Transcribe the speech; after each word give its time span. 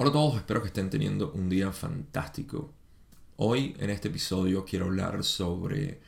Hola 0.00 0.10
a 0.10 0.12
todos, 0.12 0.36
espero 0.36 0.62
que 0.62 0.68
estén 0.68 0.90
teniendo 0.90 1.32
un 1.32 1.48
día 1.48 1.72
fantástico. 1.72 2.72
Hoy 3.34 3.74
en 3.80 3.90
este 3.90 4.06
episodio 4.06 4.64
quiero 4.64 4.84
hablar 4.84 5.24
sobre 5.24 6.00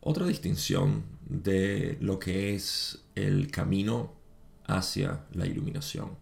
otra 0.00 0.24
distinción 0.24 1.04
de 1.28 1.98
lo 2.00 2.18
que 2.18 2.54
es 2.54 3.04
el 3.14 3.50
camino 3.50 4.14
hacia 4.66 5.26
la 5.34 5.44
iluminación. 5.44 6.16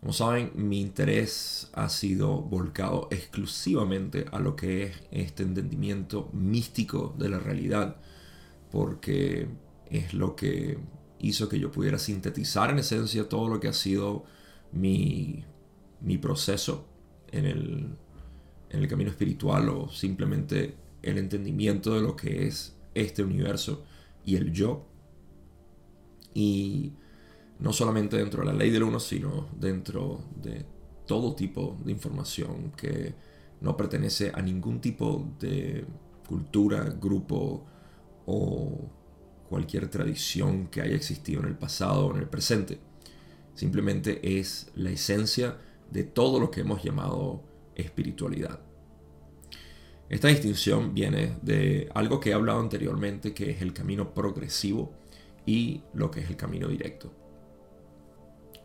Como 0.00 0.12
saben, 0.12 0.50
mi 0.56 0.80
interés 0.80 1.70
ha 1.74 1.88
sido 1.90 2.40
volcado 2.40 3.06
exclusivamente 3.12 4.26
a 4.32 4.40
lo 4.40 4.56
que 4.56 4.82
es 4.82 4.96
este 5.12 5.44
entendimiento 5.44 6.28
místico 6.32 7.14
de 7.16 7.28
la 7.28 7.38
realidad, 7.38 7.98
porque 8.72 9.46
es 9.88 10.12
lo 10.12 10.34
que 10.34 10.76
hizo 11.20 11.48
que 11.48 11.60
yo 11.60 11.70
pudiera 11.70 12.00
sintetizar 12.00 12.70
en 12.70 12.80
esencia 12.80 13.28
todo 13.28 13.46
lo 13.46 13.60
que 13.60 13.68
ha 13.68 13.72
sido 13.72 14.24
mi, 14.72 15.44
proceso 16.20 16.86
en 17.30 17.46
el, 17.46 18.88
camino 18.88 19.10
espiritual 19.10 19.68
o 19.70 19.88
simplemente 19.88 20.76
el 21.02 21.18
entendimiento 21.18 21.94
de 21.94 22.02
lo 22.02 22.14
que 22.14 22.46
es 22.46 22.76
este 22.94 23.22
universo 23.22 23.84
y 24.24 24.36
el 24.36 24.52
yo. 24.52 24.86
Y 26.34 26.92
no 27.58 27.72
solamente 27.72 28.18
dentro 28.18 28.40
de 28.40 28.46
la 28.46 28.52
ley 28.52 28.70
del 28.70 28.82
uno, 28.82 29.00
sino 29.00 29.48
dentro 29.58 30.20
de 30.42 30.66
todo 31.06 31.34
tipo 31.34 31.78
de 31.84 31.92
información 31.92 32.72
que 32.76 33.14
no 33.60 33.76
pertenece 33.76 34.30
a 34.34 34.42
ningún 34.42 34.80
tipo 34.80 35.32
de 35.40 35.86
cultura, 36.28 36.84
grupo 37.00 37.64
o 38.26 38.90
cualquier 39.48 39.88
tradición 39.88 40.66
que 40.66 40.82
haya 40.82 40.96
existido 40.96 41.40
en 41.40 41.48
el 41.48 41.56
pasado 41.56 42.06
o 42.06 42.14
en 42.14 42.18
el 42.18 42.28
presente. 42.28 42.78
Simplemente 43.56 44.38
es 44.38 44.70
la 44.74 44.90
esencia 44.90 45.56
de 45.90 46.04
todo 46.04 46.38
lo 46.38 46.50
que 46.50 46.60
hemos 46.60 46.82
llamado 46.84 47.42
espiritualidad. 47.74 48.60
Esta 50.10 50.28
distinción 50.28 50.92
viene 50.94 51.38
de 51.40 51.88
algo 51.94 52.20
que 52.20 52.30
he 52.30 52.34
hablado 52.34 52.60
anteriormente, 52.60 53.32
que 53.32 53.50
es 53.50 53.62
el 53.62 53.72
camino 53.72 54.12
progresivo 54.12 54.92
y 55.46 55.82
lo 55.94 56.10
que 56.10 56.20
es 56.20 56.28
el 56.28 56.36
camino 56.36 56.68
directo. 56.68 57.12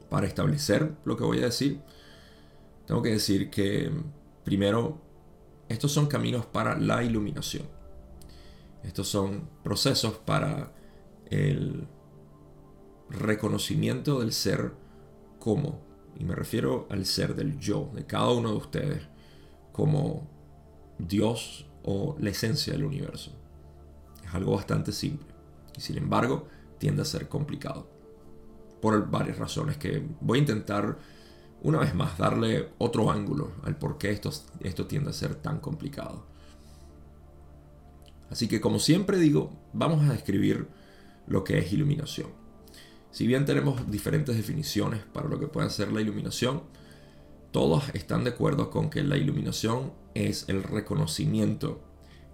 Para 0.10 0.28
establecer 0.28 0.94
lo 1.06 1.16
que 1.16 1.24
voy 1.24 1.40
a 1.40 1.46
decir, 1.46 1.80
tengo 2.86 3.02
que 3.02 3.12
decir 3.12 3.50
que 3.50 3.90
primero, 4.44 5.02
estos 5.70 5.94
son 5.94 6.08
caminos 6.08 6.46
para 6.46 6.78
la 6.78 7.02
iluminación. 7.02 7.64
Estos 8.84 9.08
son 9.08 9.48
procesos 9.64 10.18
para 10.18 10.74
el 11.30 11.88
reconocimiento 13.10 14.20
del 14.20 14.34
ser 14.34 14.81
como, 15.42 15.82
y 16.20 16.24
me 16.24 16.36
refiero 16.36 16.86
al 16.92 17.04
ser 17.06 17.36
del 17.36 17.58
yo, 17.58 17.90
de 17.96 18.06
cada 18.06 18.30
uno 18.30 18.52
de 18.52 18.58
ustedes, 18.58 19.02
como 19.72 20.30
Dios 21.00 21.66
o 21.84 22.16
la 22.20 22.30
esencia 22.30 22.74
del 22.74 22.86
universo. 22.86 23.32
Es 24.24 24.34
algo 24.36 24.56
bastante 24.56 24.92
simple 24.92 25.28
y 25.76 25.82
sin 25.82 25.98
embargo 25.98 26.48
tiende 26.78 27.02
a 27.02 27.06
ser 27.06 27.28
complicado. 27.28 27.90
Por 28.82 29.10
varias 29.10 29.40
razones 29.40 29.78
que 29.78 30.08
voy 30.22 30.38
a 30.38 30.42
intentar 30.42 31.00
una 31.64 31.80
vez 31.80 31.96
más 31.96 32.20
darle 32.20 32.70
otro 32.78 33.10
ángulo 33.10 33.54
al 33.64 33.78
por 33.78 33.98
qué 33.98 34.12
esto, 34.12 34.32
esto 34.60 34.86
tiende 34.86 35.10
a 35.10 35.14
ser 35.14 35.34
tan 35.34 35.60
complicado. 35.60 36.24
Así 38.30 38.48
que 38.48 38.62
como 38.62 38.78
siempre 38.78 39.18
digo, 39.18 39.52
vamos 39.74 40.08
a 40.08 40.14
describir 40.14 40.68
lo 41.26 41.44
que 41.44 41.58
es 41.58 41.74
iluminación. 41.74 42.41
Si 43.12 43.28
bien 43.28 43.46
tenemos 43.46 43.92
diferentes 43.92 44.36
definiciones 44.36 45.04
para 45.04 45.28
lo 45.28 45.40
que 45.40 45.48
puede 45.48 45.70
ser 45.70 45.92
la 45.92 46.02
iluminación, 46.02 46.64
todos 47.52 47.84
están 47.94 48.24
de 48.24 48.32
acuerdo 48.32 48.70
con 48.70 48.90
que 48.90 49.04
la 49.04 49.18
iluminación 49.18 49.94
es 50.14 50.46
el 50.48 50.64
reconocimiento 50.64 51.82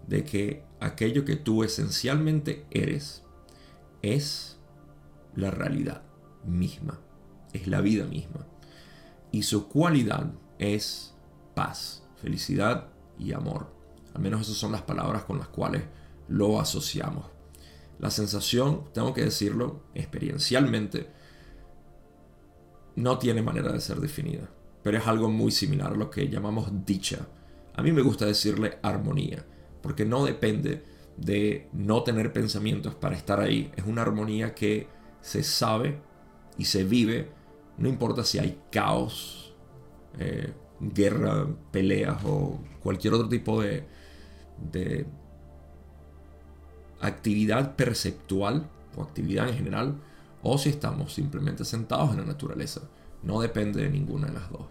de 0.07 0.23
que 0.23 0.63
aquello 0.79 1.25
que 1.25 1.35
tú 1.35 1.63
esencialmente 1.63 2.65
eres 2.69 3.23
es 4.03 4.57
la 5.35 5.49
realidad 5.49 6.03
misma, 6.45 6.99
es 7.53 7.67
la 7.67 7.81
vida 7.81 8.05
misma. 8.05 8.45
Y 9.31 9.43
su 9.43 9.67
cualidad 9.67 10.31
es 10.59 11.15
paz, 11.55 12.03
felicidad 12.21 12.89
y 13.17 13.33
amor. 13.33 13.73
Al 14.13 14.21
menos 14.21 14.41
esas 14.41 14.57
son 14.57 14.71
las 14.71 14.83
palabras 14.83 15.23
con 15.23 15.39
las 15.39 15.47
cuales 15.47 15.83
lo 16.27 16.59
asociamos. 16.59 17.36
La 17.99 18.11
sensación, 18.11 18.83
tengo 18.93 19.13
que 19.13 19.23
decirlo, 19.23 19.83
experiencialmente, 19.95 21.07
no 22.95 23.17
tiene 23.17 23.41
manera 23.41 23.71
de 23.71 23.79
ser 23.79 23.99
definida, 23.99 24.49
pero 24.83 24.97
es 24.97 25.07
algo 25.07 25.29
muy 25.29 25.51
similar 25.51 25.93
a 25.93 25.95
lo 25.95 26.09
que 26.09 26.29
llamamos 26.29 26.85
dicha. 26.85 27.27
A 27.75 27.81
mí 27.81 27.91
me 27.91 28.01
gusta 28.01 28.25
decirle 28.25 28.79
armonía, 28.81 29.45
porque 29.81 30.05
no 30.05 30.25
depende 30.25 30.83
de 31.17 31.69
no 31.73 32.03
tener 32.03 32.31
pensamientos 32.31 32.95
para 32.95 33.15
estar 33.15 33.39
ahí. 33.39 33.71
Es 33.75 33.85
una 33.85 34.03
armonía 34.03 34.53
que 34.53 34.87
se 35.21 35.43
sabe 35.43 35.99
y 36.57 36.65
se 36.65 36.83
vive, 36.83 37.29
no 37.77 37.89
importa 37.89 38.23
si 38.23 38.39
hay 38.39 38.59
caos, 38.71 39.55
eh, 40.19 40.53
guerra, 40.79 41.47
peleas 41.71 42.23
o 42.25 42.59
cualquier 42.81 43.13
otro 43.13 43.29
tipo 43.29 43.61
de, 43.61 43.85
de 44.71 45.05
actividad 47.01 47.75
perceptual 47.75 48.69
o 48.95 49.03
actividad 49.03 49.49
en 49.49 49.55
general, 49.55 49.95
o 50.41 50.57
si 50.57 50.69
estamos 50.69 51.13
simplemente 51.13 51.65
sentados 51.65 52.11
en 52.11 52.17
la 52.17 52.25
naturaleza. 52.25 52.81
No 53.23 53.41
depende 53.41 53.81
de 53.81 53.89
ninguna 53.89 54.27
de 54.27 54.33
las 54.33 54.49
dos. 54.51 54.65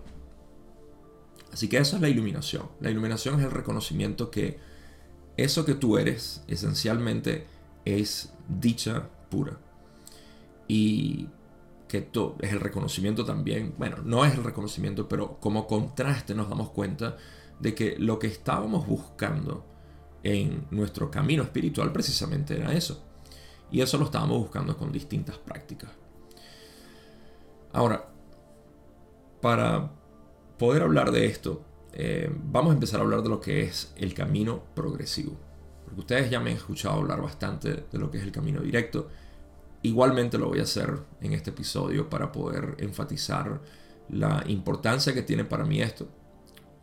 Así 1.52 1.68
que 1.68 1.78
eso 1.78 1.96
es 1.96 2.02
la 2.02 2.08
iluminación. 2.08 2.68
La 2.80 2.90
iluminación 2.90 3.38
es 3.40 3.46
el 3.46 3.50
reconocimiento 3.50 4.30
que 4.30 4.58
eso 5.36 5.64
que 5.64 5.74
tú 5.74 5.98
eres 5.98 6.42
esencialmente 6.48 7.46
es 7.84 8.32
dicha 8.48 9.08
pura. 9.30 9.58
Y 10.68 11.28
que 11.88 11.98
esto 11.98 12.36
es 12.40 12.52
el 12.52 12.60
reconocimiento 12.60 13.24
también, 13.24 13.74
bueno, 13.78 13.98
no 14.04 14.24
es 14.24 14.34
el 14.34 14.44
reconocimiento, 14.44 15.08
pero 15.08 15.38
como 15.40 15.66
contraste 15.66 16.34
nos 16.34 16.48
damos 16.48 16.70
cuenta 16.70 17.16
de 17.60 17.74
que 17.74 17.96
lo 17.98 18.18
que 18.18 18.26
estábamos 18.26 18.86
buscando 18.86 19.64
en 20.22 20.66
nuestro 20.70 21.10
camino 21.10 21.42
espiritual 21.42 21.92
precisamente 21.92 22.56
era 22.56 22.72
eso. 22.72 23.02
Y 23.70 23.80
eso 23.80 23.98
lo 23.98 24.04
estábamos 24.04 24.38
buscando 24.38 24.76
con 24.76 24.92
distintas 24.92 25.38
prácticas. 25.38 25.90
Ahora, 27.72 28.08
para 29.40 29.90
poder 30.58 30.82
hablar 30.82 31.10
de 31.10 31.26
esto, 31.26 31.62
eh, 31.92 32.30
vamos 32.32 32.70
a 32.70 32.74
empezar 32.74 33.00
a 33.00 33.02
hablar 33.02 33.22
de 33.22 33.28
lo 33.28 33.40
que 33.40 33.62
es 33.62 33.92
el 33.96 34.14
camino 34.14 34.62
progresivo. 34.74 35.36
Porque 35.84 36.00
ustedes 36.00 36.30
ya 36.30 36.40
me 36.40 36.50
han 36.50 36.56
escuchado 36.56 36.96
hablar 36.96 37.20
bastante 37.20 37.84
de 37.90 37.98
lo 37.98 38.10
que 38.10 38.18
es 38.18 38.24
el 38.24 38.32
camino 38.32 38.60
directo. 38.60 39.08
Igualmente 39.82 40.38
lo 40.38 40.48
voy 40.48 40.60
a 40.60 40.64
hacer 40.64 40.98
en 41.20 41.32
este 41.32 41.50
episodio 41.50 42.08
para 42.08 42.32
poder 42.32 42.76
enfatizar 42.78 43.60
la 44.08 44.42
importancia 44.46 45.12
que 45.12 45.22
tiene 45.22 45.44
para 45.44 45.64
mí 45.64 45.80
esto 45.80 46.08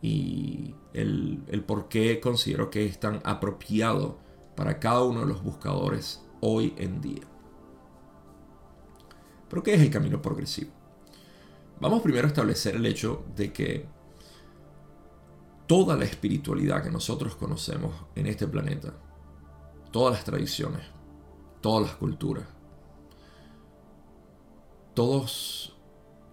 y 0.04 0.74
el, 0.92 1.64
por 1.66 1.88
qué 1.88 2.20
considero 2.20 2.68
que 2.68 2.84
es 2.84 3.00
tan 3.00 3.22
apropiado 3.24 4.18
para 4.54 4.78
cada 4.78 5.02
uno 5.02 5.20
de 5.20 5.26
los 5.26 5.42
buscadores 5.42 6.22
hoy 6.42 6.74
en 6.76 7.00
día. 7.00 7.22
¿Pero 9.48 9.62
qué 9.62 9.72
es 9.72 9.80
el 9.80 9.88
camino 9.88 10.20
progresivo? 10.20 10.72
Vamos 11.80 12.02
primero 12.02 12.26
a 12.26 12.28
establecer 12.28 12.76
el 12.76 12.84
hecho 12.84 13.24
de 13.34 13.50
que 13.50 13.86
toda 15.66 15.96
la 15.96 16.04
espiritualidad 16.04 16.82
que 16.82 16.90
nosotros 16.90 17.34
conocemos 17.34 17.94
en 18.14 18.26
este 18.26 18.46
planeta, 18.46 18.92
todas 19.90 20.12
las 20.12 20.24
tradiciones, 20.24 20.82
todas 21.62 21.86
las 21.86 21.96
culturas, 21.96 22.44
todos, 24.92 25.74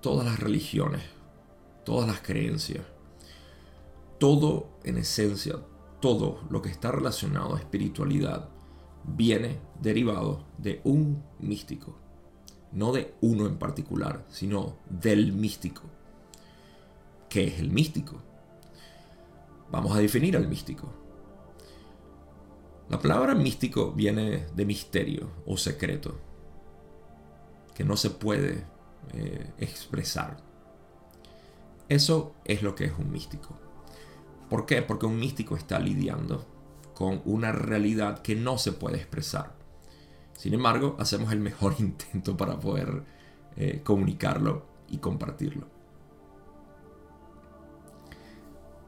todas 0.02 0.26
las 0.26 0.42
religiones, 0.42 1.04
todas 1.86 2.06
las 2.10 2.20
creencias, 2.20 2.91
todo 4.22 4.70
en 4.84 5.00
esencia, 5.00 5.56
todo 6.00 6.42
lo 6.52 6.62
que 6.62 6.70
está 6.70 6.92
relacionado 6.92 7.56
a 7.56 7.58
espiritualidad 7.58 8.50
viene 9.04 9.58
derivado 9.82 10.46
de 10.60 10.80
un 10.84 11.24
místico. 11.40 11.98
No 12.72 12.92
de 12.92 13.16
uno 13.22 13.48
en 13.48 13.58
particular, 13.58 14.24
sino 14.30 14.78
del 14.88 15.34
místico. 15.34 15.82
¿Qué 17.30 17.48
es 17.48 17.60
el 17.60 17.72
místico? 17.72 18.22
Vamos 19.72 19.96
a 19.96 20.00
definir 20.00 20.38
al 20.38 20.48
místico. 20.48 20.94
La 22.90 23.00
palabra 23.00 23.34
místico 23.34 23.92
viene 23.92 24.46
de 24.56 24.66
misterio 24.68 25.32
o 25.48 25.58
secreto, 25.58 26.20
que 27.74 27.84
no 27.84 27.98
se 27.98 28.12
puede 28.12 28.66
eh, 29.14 29.52
expresar. 29.58 30.38
Eso 31.90 32.36
es 32.46 32.62
lo 32.62 32.76
que 32.76 32.86
es 32.86 32.94
un 33.00 33.12
místico. 33.12 33.71
¿Por 34.52 34.66
qué? 34.66 34.82
Porque 34.82 35.06
un 35.06 35.18
místico 35.18 35.56
está 35.56 35.80
lidiando 35.80 36.46
con 36.94 37.22
una 37.24 37.54
realidad 37.54 38.22
que 38.22 38.36
no 38.36 38.58
se 38.58 38.74
puede 38.74 38.98
expresar. 38.98 39.56
Sin 40.34 40.54
embargo, 40.54 40.98
hacemos 41.00 41.32
el 41.32 41.40
mejor 41.40 41.76
intento 41.80 42.36
para 42.36 42.60
poder 42.60 43.02
eh, 43.56 43.80
comunicarlo 43.82 44.66
y 44.90 44.98
compartirlo. 44.98 45.70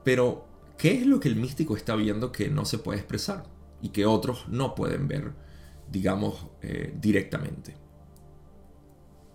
Pero, 0.04 0.46
¿qué 0.78 0.96
es 0.96 1.06
lo 1.06 1.22
que 1.22 1.30
el 1.30 1.38
místico 1.38 1.78
está 1.78 1.96
viendo 1.96 2.34
que 2.34 2.50
no 2.50 2.66
se 2.66 2.78
puede 2.78 3.00
expresar 3.00 3.46
y 3.82 3.92
que 3.92 4.06
otros 4.06 4.50
no 4.50 4.76
pueden 4.76 5.08
ver, 5.08 5.32
digamos, 5.90 6.46
eh, 6.62 6.94
directamente? 7.00 7.78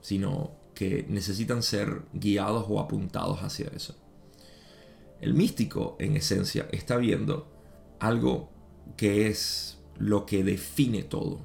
Sino 0.03 0.51
que 0.75 1.07
necesitan 1.09 1.63
ser 1.63 2.03
guiados 2.13 2.67
o 2.69 2.81
apuntados 2.81 3.43
hacia 3.43 3.69
eso. 3.69 3.97
El 5.21 5.35
místico, 5.35 5.97
en 5.99 6.17
esencia, 6.17 6.69
está 6.73 6.97
viendo 6.97 7.49
algo 7.99 8.51
que 8.97 9.27
es 9.29 9.83
lo 9.97 10.27
que 10.27 10.45
define 10.45 11.03
todo. 11.03 11.41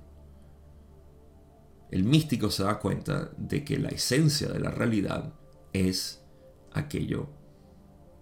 El 1.89 2.03
místico 2.03 2.49
se 2.49 2.63
da 2.63 2.79
cuenta 2.79 3.31
de 3.37 3.63
que 3.63 3.77
la 3.77 3.89
esencia 3.89 4.47
de 4.47 4.59
la 4.59 4.71
realidad 4.71 5.33
es 5.73 6.23
aquello 6.71 7.27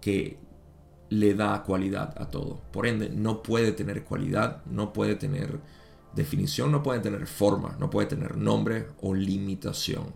que 0.00 0.38
le 1.08 1.34
da 1.34 1.62
cualidad 1.62 2.14
a 2.20 2.30
todo. 2.30 2.60
Por 2.72 2.86
ende, 2.86 3.10
no 3.10 3.42
puede 3.42 3.72
tener 3.72 4.04
cualidad, 4.04 4.64
no 4.66 4.92
puede 4.92 5.14
tener 5.14 5.60
definición, 6.14 6.72
no 6.72 6.82
puede 6.82 7.00
tener 7.00 7.26
forma, 7.26 7.76
no 7.78 7.90
puede 7.90 8.08
tener 8.08 8.36
nombre 8.36 8.88
o 9.00 9.14
limitación. 9.14 10.14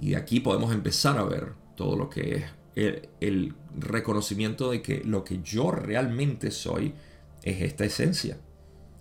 Y 0.00 0.10
de 0.10 0.16
aquí 0.16 0.40
podemos 0.40 0.72
empezar 0.72 1.18
a 1.18 1.24
ver 1.24 1.54
todo 1.76 1.96
lo 1.96 2.10
que 2.10 2.36
es 2.36 2.44
el, 2.74 3.54
reconocimiento 3.76 4.70
de 4.70 4.82
que 4.82 5.02
lo 5.02 5.24
que 5.24 5.42
yo 5.42 5.72
realmente 5.72 6.52
soy 6.52 6.94
es 7.42 7.60
esta 7.62 7.84
esencia, 7.84 8.38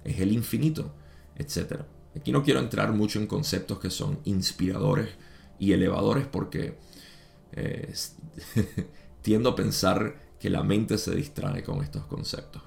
es 0.03 0.19
el 0.19 0.31
infinito, 0.31 0.95
etc. 1.35 1.81
Aquí 2.15 2.31
no 2.31 2.43
quiero 2.43 2.59
entrar 2.59 2.91
mucho 2.91 3.19
en 3.19 3.27
conceptos 3.27 3.79
que 3.79 3.91
son 3.91 4.19
inspiradores 4.25 5.09
y 5.59 5.73
elevadores 5.73 6.25
porque 6.25 6.79
eh, 7.51 7.93
tiendo 9.21 9.49
a 9.49 9.55
pensar 9.55 10.33
que 10.39 10.49
la 10.49 10.63
mente 10.63 10.97
se 10.97 11.15
distrae 11.15 11.63
con 11.63 11.83
estos 11.83 12.05
conceptos. 12.05 12.63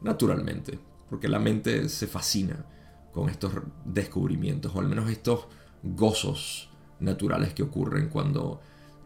Naturalmente, 0.00 0.78
porque 1.08 1.28
la 1.28 1.38
mente 1.38 1.88
se 1.88 2.06
fascina 2.06 2.66
con 3.12 3.28
estos 3.28 3.52
descubrimientos, 3.84 4.74
o 4.74 4.80
al 4.80 4.88
menos 4.88 5.08
estos 5.10 5.46
gozos 5.82 6.70
naturales 6.98 7.54
que 7.54 7.62
ocurren 7.62 8.08
cuando 8.08 8.60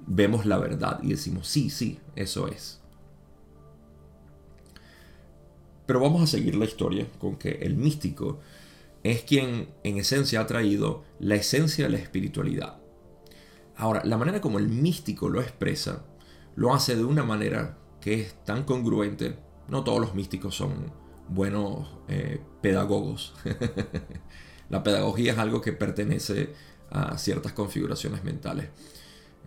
vemos 0.09 0.47
la 0.47 0.59
verdad 0.59 1.01
y 1.03 1.11
decimos, 1.11 1.47
sí, 1.47 1.71
sí, 1.71 2.01
eso 2.17 2.49
es. 2.49 2.81
Pero 5.87 6.01
vamos 6.01 6.23
a 6.23 6.27
seguir 6.27 6.55
la 6.57 6.65
historia 6.65 7.07
con 7.19 7.37
que 7.37 7.51
el 7.63 7.77
místico 7.77 8.41
es 9.03 9.23
quien 9.23 9.69
en 9.85 9.99
esencia 9.99 10.41
ha 10.41 10.47
traído 10.47 11.05
la 11.19 11.37
esencia 11.37 11.85
de 11.85 11.91
la 11.91 11.99
espiritualidad. 11.99 12.79
Ahora, 13.77 14.03
la 14.05 14.17
manera 14.17 14.41
como 14.41 14.59
el 14.59 14.69
místico 14.69 15.29
lo 15.29 15.41
expresa, 15.41 16.05
lo 16.57 16.75
hace 16.75 16.97
de 16.97 17.05
una 17.05 17.23
manera 17.23 17.79
que 18.01 18.21
es 18.21 18.35
tan 18.45 18.65
congruente. 18.65 19.39
No 19.69 19.85
todos 19.85 20.01
los 20.01 20.15
místicos 20.15 20.57
son 20.57 20.93
buenos 21.29 21.89
eh, 22.09 22.41
pedagogos. 22.61 23.35
la 24.69 24.83
pedagogía 24.83 25.33
es 25.33 25.39
algo 25.39 25.61
que 25.61 25.73
pertenece 25.73 26.55
a 26.91 27.17
ciertas 27.19 27.53
configuraciones 27.53 28.25
mentales. 28.25 28.69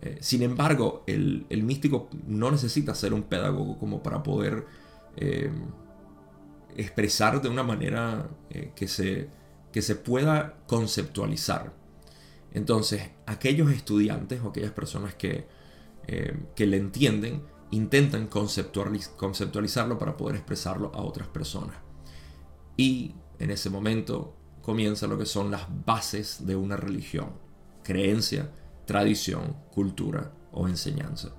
Eh, 0.02 0.18
sin 0.20 0.42
embargo, 0.42 1.04
el, 1.06 1.46
místico 1.62 2.10
no 2.26 2.50
necesita 2.50 2.92
ser 2.94 3.14
un 3.14 3.22
pedagogo 3.22 3.78
como 3.78 4.02
para 4.02 4.22
poder 4.22 4.66
eh, 5.16 5.50
expresar 6.76 7.40
de 7.40 7.48
una 7.48 7.62
manera 7.62 8.28
eh, 8.50 8.72
que, 8.74 8.88
se, 8.88 9.30
que 9.70 9.80
se 9.80 9.94
pueda 9.94 10.58
conceptualizar. 10.66 11.72
Entonces, 12.52 13.10
aquellos 13.26 13.70
estudiantes 13.70 14.40
o 14.42 14.48
aquellas 14.48 14.72
personas 14.72 15.14
que, 15.14 15.46
que 16.56 16.66
le 16.66 16.76
entienden 16.76 17.44
intentan 17.70 18.26
conceptualizarlo 18.26 19.96
para 19.98 20.16
poder 20.16 20.36
expresarlo 20.36 20.90
a 20.94 21.00
otras 21.00 21.28
personas. 21.28 21.76
Y 22.76 23.14
en 23.38 23.50
ese 23.52 23.70
momento 23.70 24.36
comienza 24.60 25.06
lo 25.06 25.16
que 25.16 25.24
son 25.24 25.50
las 25.50 25.66
bases 25.86 26.44
de 26.44 26.56
una 26.56 26.76
religión, 26.76 27.30
creencia, 27.84 28.50
tradición, 28.86 29.56
cultura 29.70 30.32
o 30.52 30.68
enseñanza. 30.68 31.32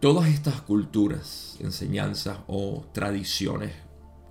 Todas 0.00 0.28
estas 0.28 0.60
culturas, 0.60 1.56
enseñanzas 1.60 2.38
o 2.46 2.84
tradiciones, 2.92 3.72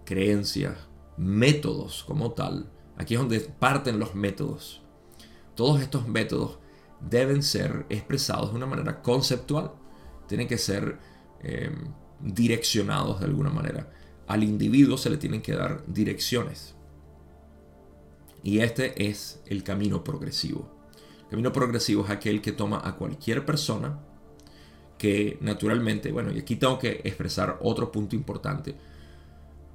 creencias, 0.05 0.77
métodos 1.17 2.03
como 2.03 2.33
tal, 2.33 2.69
aquí 2.97 3.15
es 3.15 3.19
donde 3.19 3.39
parten 3.39 3.99
los 3.99 4.13
métodos. 4.13 4.83
Todos 5.55 5.81
estos 5.81 6.07
métodos 6.07 6.59
deben 6.99 7.41
ser 7.41 7.85
expresados 7.89 8.51
de 8.51 8.57
una 8.57 8.65
manera 8.65 9.01
conceptual, 9.01 9.71
tienen 10.27 10.47
que 10.47 10.57
ser 10.57 10.99
em, 11.41 11.91
direccionados 12.19 13.19
de 13.19 13.25
alguna 13.25 13.49
manera. 13.49 13.91
Al 14.27 14.43
individuo 14.43 14.97
se 14.97 15.09
le 15.09 15.17
tienen 15.17 15.41
que 15.41 15.53
dar 15.53 15.83
direcciones. 15.87 16.75
Y 18.43 18.59
este 18.59 19.09
es 19.09 19.41
el 19.47 19.63
camino 19.63 20.03
progresivo 20.03 20.72
camino 21.33 21.51
progresivo 21.51 22.03
es 22.03 22.11
aquel 22.11 22.43
que 22.43 22.51
toma 22.51 22.79
a 22.85 22.95
cualquier 22.95 23.43
persona 23.43 23.97
que 24.99 25.39
naturalmente, 25.41 26.11
bueno, 26.11 26.31
y 26.31 26.37
aquí 26.37 26.57
tengo 26.57 26.77
que 26.77 27.01
expresar 27.03 27.57
otro 27.61 27.91
punto 27.91 28.15
importante. 28.15 28.75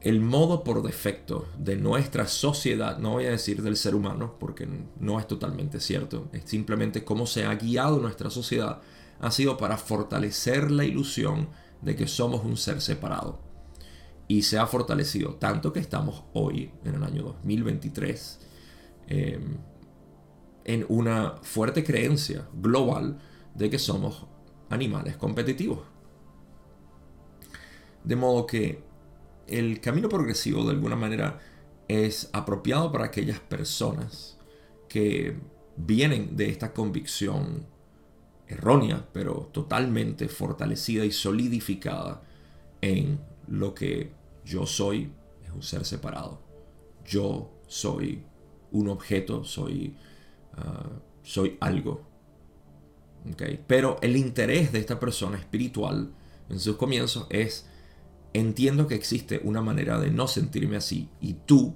El 0.00 0.20
modo 0.20 0.62
por 0.62 0.84
defecto 0.84 1.48
de 1.58 1.74
nuestra 1.74 2.28
sociedad, 2.28 2.98
no 2.98 3.14
voy 3.14 3.26
a 3.26 3.30
decir 3.30 3.60
del 3.60 3.76
ser 3.76 3.96
humano, 3.96 4.36
porque 4.38 4.68
no 5.00 5.18
es 5.18 5.26
totalmente 5.26 5.80
cierto, 5.80 6.28
es 6.32 6.44
simplemente 6.44 7.02
cómo 7.02 7.26
se 7.26 7.44
ha 7.44 7.52
guiado 7.56 7.98
nuestra 7.98 8.30
sociedad, 8.30 8.80
ha 9.18 9.32
sido 9.32 9.56
para 9.56 9.78
fortalecer 9.78 10.70
la 10.70 10.84
ilusión 10.84 11.48
de 11.82 11.96
que 11.96 12.06
somos 12.06 12.44
un 12.44 12.56
ser 12.56 12.80
separado. 12.80 13.40
Y 14.28 14.42
se 14.42 14.58
ha 14.58 14.66
fortalecido 14.68 15.34
tanto 15.34 15.72
que 15.72 15.80
estamos 15.80 16.22
hoy, 16.34 16.70
en 16.84 16.94
el 16.94 17.02
año 17.02 17.24
2023, 17.24 18.38
eh, 19.08 19.40
en 20.68 20.84
una 20.90 21.36
fuerte 21.40 21.82
creencia 21.82 22.46
global 22.52 23.18
de 23.54 23.70
que 23.70 23.78
somos 23.78 24.26
animales 24.68 25.16
competitivos. 25.16 25.80
De 28.04 28.14
modo 28.16 28.46
que 28.46 28.82
el 29.46 29.80
camino 29.80 30.10
progresivo 30.10 30.64
de 30.64 30.72
alguna 30.72 30.94
manera 30.94 31.38
es 31.88 32.28
apropiado 32.34 32.92
para 32.92 33.06
aquellas 33.06 33.40
personas 33.40 34.36
que 34.90 35.38
vienen 35.78 36.36
de 36.36 36.50
esta 36.50 36.74
convicción 36.74 37.66
errónea, 38.46 39.08
pero 39.14 39.48
totalmente 39.50 40.28
fortalecida 40.28 41.06
y 41.06 41.12
solidificada 41.12 42.22
en 42.82 43.18
lo 43.46 43.74
que 43.74 44.12
yo 44.44 44.66
soy, 44.66 45.10
es 45.42 45.50
un 45.50 45.62
ser 45.62 45.86
separado. 45.86 46.42
Yo 47.06 47.50
soy 47.66 48.22
un 48.70 48.88
objeto, 48.88 49.44
soy 49.44 49.96
Ah, 50.58 50.90
soy 51.22 51.56
algo. 51.60 52.06
Pero 53.66 53.98
el 54.00 54.16
interés 54.16 54.72
de 54.72 54.78
esta 54.78 54.98
persona 54.98 55.38
espiritual 55.38 56.12
en 56.48 56.58
sus 56.58 56.76
comienzos 56.76 57.26
es, 57.30 57.66
entiendo 58.32 58.86
que 58.86 58.94
existe 58.94 59.40
una 59.44 59.60
manera 59.60 59.98
de 60.00 60.10
no 60.10 60.28
sentirme 60.28 60.76
así 60.76 61.10
y 61.20 61.34
tú, 61.34 61.74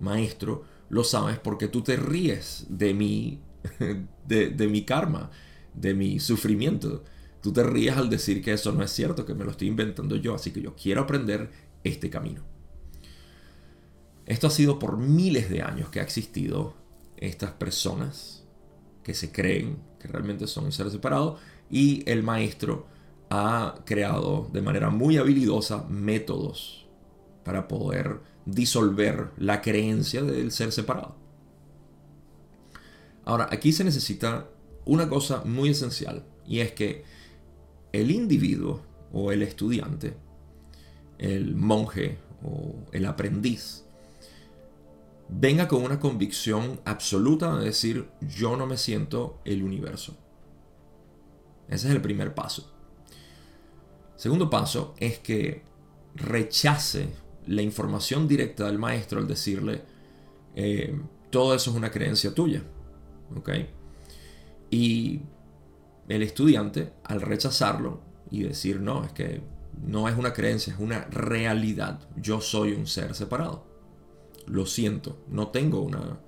maestro, 0.00 0.64
lo 0.88 1.04
sabes 1.04 1.38
porque 1.38 1.68
tú 1.68 1.82
te 1.82 1.96
ríes 1.96 2.66
de 2.68 2.94
mi, 2.94 3.42
de, 4.26 4.50
de 4.50 4.68
mi 4.68 4.84
karma, 4.84 5.30
de 5.74 5.94
mi 5.94 6.18
sufrimiento. 6.18 7.04
Tú 7.42 7.52
te 7.52 7.62
ríes 7.62 7.96
al 7.96 8.08
decir 8.08 8.42
que 8.42 8.54
eso 8.54 8.72
no 8.72 8.82
es 8.82 8.90
cierto, 8.90 9.26
que 9.26 9.34
me 9.34 9.44
lo 9.44 9.50
estoy 9.50 9.68
inventando 9.68 10.16
yo, 10.16 10.34
así 10.34 10.50
que 10.50 10.62
yo 10.62 10.74
quiero 10.74 11.02
aprender 11.02 11.50
este 11.82 12.08
camino. 12.08 12.42
Esto 14.24 14.46
ha 14.46 14.50
sido 14.50 14.78
por 14.78 14.96
miles 14.96 15.50
de 15.50 15.60
años 15.60 15.90
que 15.90 16.00
ha 16.00 16.02
existido 16.02 16.74
estas 17.16 17.52
personas 17.52 18.44
que 19.02 19.14
se 19.14 19.30
creen 19.32 19.78
que 19.98 20.08
realmente 20.08 20.46
son 20.46 20.72
seres 20.72 20.92
separados 20.92 21.40
y 21.70 22.08
el 22.10 22.22
maestro 22.22 22.86
ha 23.30 23.76
creado 23.84 24.48
de 24.52 24.62
manera 24.62 24.90
muy 24.90 25.16
habilidosa 25.16 25.84
métodos 25.88 26.86
para 27.44 27.68
poder 27.68 28.20
disolver 28.46 29.30
la 29.38 29.60
creencia 29.60 30.22
del 30.22 30.50
ser 30.50 30.72
separado. 30.72 31.16
Ahora, 33.24 33.48
aquí 33.50 33.72
se 33.72 33.84
necesita 33.84 34.48
una 34.84 35.08
cosa 35.08 35.42
muy 35.44 35.70
esencial 35.70 36.24
y 36.46 36.60
es 36.60 36.72
que 36.72 37.04
el 37.92 38.10
individuo 38.10 38.82
o 39.12 39.32
el 39.32 39.42
estudiante, 39.42 40.14
el 41.18 41.54
monje 41.54 42.18
o 42.42 42.74
el 42.92 43.06
aprendiz, 43.06 43.83
venga 45.28 45.68
con 45.68 45.82
una 45.82 46.00
convicción 46.00 46.80
absoluta 46.84 47.56
de 47.56 47.66
decir 47.66 48.08
yo 48.20 48.56
no 48.56 48.66
me 48.66 48.76
siento 48.76 49.40
el 49.44 49.62
universo. 49.62 50.16
Ese 51.68 51.88
es 51.88 51.94
el 51.94 52.02
primer 52.02 52.34
paso. 52.34 52.72
Segundo 54.16 54.50
paso 54.50 54.94
es 54.98 55.18
que 55.18 55.62
rechace 56.14 57.08
la 57.46 57.62
información 57.62 58.28
directa 58.28 58.66
del 58.66 58.78
maestro 58.78 59.18
al 59.18 59.26
decirle 59.26 59.82
eh, 60.54 60.98
todo 61.30 61.54
eso 61.54 61.70
es 61.70 61.76
una 61.76 61.90
creencia 61.90 62.32
tuya. 62.34 62.62
¿ok? 63.36 63.50
Y 64.70 65.20
el 66.08 66.22
estudiante, 66.22 66.92
al 67.04 67.20
rechazarlo, 67.20 68.00
y 68.30 68.42
decir, 68.42 68.80
no, 68.80 69.04
es 69.04 69.12
que 69.12 69.42
no 69.86 70.08
es 70.08 70.16
una 70.16 70.32
creencia, 70.32 70.72
es 70.72 70.80
una 70.80 71.04
realidad. 71.04 72.00
Yo 72.16 72.40
soy 72.40 72.72
un 72.72 72.86
ser 72.86 73.14
separado. 73.14 73.66
Lo 74.46 74.66
siento, 74.66 75.18
no 75.28 75.48
tengo 75.48 75.80
una, 75.80 76.18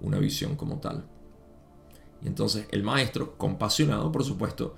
una 0.00 0.18
visión 0.18 0.56
como 0.56 0.78
tal. 0.78 1.04
Y 2.22 2.28
entonces 2.28 2.66
el 2.70 2.82
maestro, 2.82 3.36
compasionado, 3.36 4.10
por 4.10 4.24
supuesto, 4.24 4.76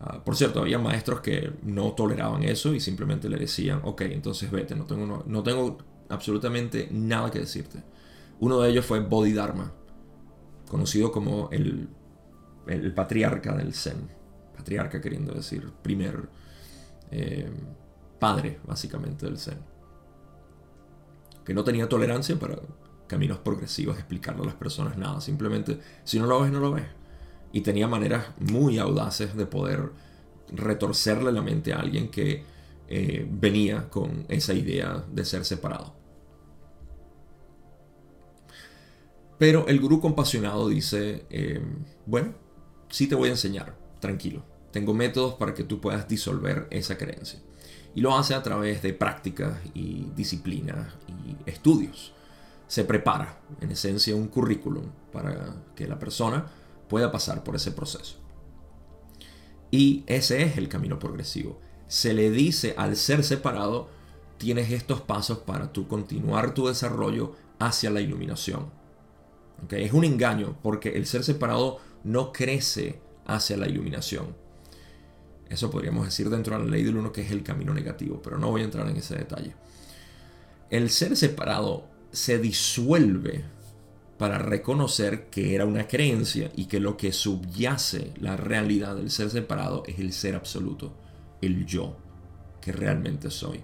ah, 0.00 0.22
por 0.24 0.36
cierto, 0.36 0.60
había 0.60 0.78
maestros 0.78 1.20
que 1.20 1.52
no 1.62 1.92
toleraban 1.92 2.42
eso 2.42 2.74
y 2.74 2.80
simplemente 2.80 3.28
le 3.28 3.36
decían, 3.36 3.80
ok, 3.84 4.02
entonces 4.02 4.50
vete, 4.50 4.74
no 4.74 4.84
tengo, 4.84 5.24
no, 5.26 5.42
tengo 5.42 5.78
absolutamente 6.08 6.88
nada 6.90 7.30
que 7.30 7.40
decirte. 7.40 7.82
Uno 8.40 8.60
de 8.60 8.70
ellos 8.70 8.86
fue 8.86 9.00
Bodhidharma, 9.00 9.72
conocido 10.68 11.10
como 11.10 11.48
el, 11.50 11.88
el 12.66 12.94
patriarca 12.94 13.56
del 13.56 13.74
Zen. 13.74 14.08
Patriarca 14.56 15.00
queriendo 15.00 15.32
decir 15.34 15.70
primer 15.82 16.28
eh, 17.10 17.50
padre, 18.18 18.58
básicamente, 18.66 19.26
del 19.26 19.38
Zen. 19.38 19.58
Que 21.48 21.54
no 21.54 21.64
tenía 21.64 21.88
tolerancia 21.88 22.38
para 22.38 22.60
caminos 23.06 23.38
progresivos, 23.38 23.96
explicarle 23.96 24.42
a 24.42 24.44
las 24.44 24.54
personas 24.54 24.98
nada. 24.98 25.18
Simplemente, 25.22 25.80
si 26.04 26.18
no 26.18 26.26
lo 26.26 26.42
ves, 26.42 26.52
no 26.52 26.60
lo 26.60 26.72
ves. 26.72 26.84
Y 27.52 27.62
tenía 27.62 27.88
maneras 27.88 28.26
muy 28.38 28.76
audaces 28.76 29.34
de 29.34 29.46
poder 29.46 29.92
retorcerle 30.52 31.32
la 31.32 31.40
mente 31.40 31.72
a 31.72 31.78
alguien 31.80 32.10
que 32.10 32.44
eh, 32.86 33.26
venía 33.30 33.88
con 33.88 34.26
esa 34.28 34.52
idea 34.52 35.02
de 35.10 35.24
ser 35.24 35.46
separado. 35.46 35.94
Pero 39.38 39.68
el 39.68 39.80
gurú 39.80 40.02
compasionado 40.02 40.68
dice, 40.68 41.24
eh, 41.30 41.62
bueno, 42.04 42.34
sí 42.90 43.06
te 43.06 43.14
voy 43.14 43.30
a 43.30 43.32
enseñar, 43.32 43.74
tranquilo. 44.00 44.44
Tengo 44.70 44.92
métodos 44.92 45.32
para 45.36 45.54
que 45.54 45.64
tú 45.64 45.80
puedas 45.80 46.06
disolver 46.08 46.66
esa 46.68 46.98
creencia. 46.98 47.40
Y 47.94 48.00
lo 48.00 48.16
hace 48.16 48.34
a 48.34 48.42
través 48.42 48.82
de 48.82 48.92
prácticas 48.92 49.58
y 49.74 50.06
disciplinas 50.14 50.94
y 51.08 51.50
estudios 51.50 52.12
se 52.68 52.84
prepara, 52.84 53.40
en 53.60 53.72
esencia, 53.72 54.14
un 54.14 54.28
currículum 54.28 54.84
para 55.10 55.56
que 55.74 55.88
la 55.88 55.98
persona 55.98 56.46
pueda 56.88 57.10
pasar 57.10 57.42
por 57.42 57.56
ese 57.56 57.72
proceso. 57.72 58.16
Y 59.70 60.04
ese 60.06 60.42
es 60.42 60.58
el 60.58 60.68
camino 60.68 60.98
progresivo. 60.98 61.58
Se 61.88 62.12
le 62.12 62.30
dice 62.30 62.74
al 62.76 62.96
ser 62.96 63.24
separado, 63.24 63.88
tienes 64.36 64.70
estos 64.70 65.00
pasos 65.00 65.38
para 65.38 65.72
tú 65.72 65.88
continuar 65.88 66.54
tu 66.54 66.68
desarrollo 66.68 67.34
hacia 67.58 67.90
la 67.90 68.02
iluminación. 68.02 68.70
Es 69.70 69.92
un 69.92 70.04
engaño 70.04 70.56
porque 70.62 70.90
el 70.90 71.06
ser 71.06 71.24
separado 71.24 71.78
no 72.04 72.32
crece 72.32 73.00
hacia 73.26 73.56
la 73.56 73.66
iluminación. 73.66 74.36
Eso 75.48 75.70
podríamos 75.70 76.04
decir 76.04 76.28
dentro 76.28 76.58
de 76.58 76.64
la 76.64 76.70
ley 76.70 76.84
del 76.84 76.96
uno 76.96 77.12
que 77.12 77.22
es 77.22 77.30
el 77.30 77.42
camino 77.42 77.72
negativo, 77.72 78.20
pero 78.22 78.38
no 78.38 78.50
voy 78.50 78.62
a 78.62 78.64
entrar 78.64 78.88
en 78.88 78.96
ese 78.96 79.16
detalle. 79.16 79.54
El 80.70 80.90
ser 80.90 81.16
separado 81.16 81.86
se 82.12 82.38
disuelve 82.38 83.44
para 84.18 84.38
reconocer 84.38 85.30
que 85.30 85.54
era 85.54 85.64
una 85.64 85.86
creencia 85.86 86.50
y 86.56 86.66
que 86.66 86.80
lo 86.80 86.96
que 86.96 87.12
subyace 87.12 88.12
la 88.20 88.36
realidad 88.36 88.96
del 88.96 89.10
ser 89.10 89.30
separado 89.30 89.84
es 89.86 89.98
el 89.98 90.12
ser 90.12 90.34
absoluto, 90.34 90.92
el 91.40 91.64
yo 91.64 91.96
que 92.60 92.72
realmente 92.72 93.30
soy. 93.30 93.62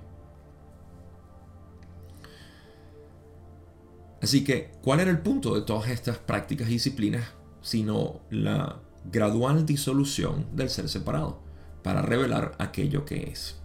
Así 4.22 4.42
que, 4.42 4.72
¿cuál 4.80 5.00
era 5.00 5.10
el 5.10 5.18
punto 5.18 5.54
de 5.54 5.62
todas 5.62 5.90
estas 5.90 6.16
prácticas 6.16 6.68
y 6.68 6.74
disciplinas 6.74 7.24
sino 7.64 8.20
la 8.30 8.78
gradual 9.10 9.64
disolución 9.66 10.46
del 10.52 10.68
ser 10.68 10.88
separado 10.88 11.43
para 11.84 12.02
revelar 12.02 12.56
aquello 12.58 13.04
que 13.04 13.30
es? 13.30 13.60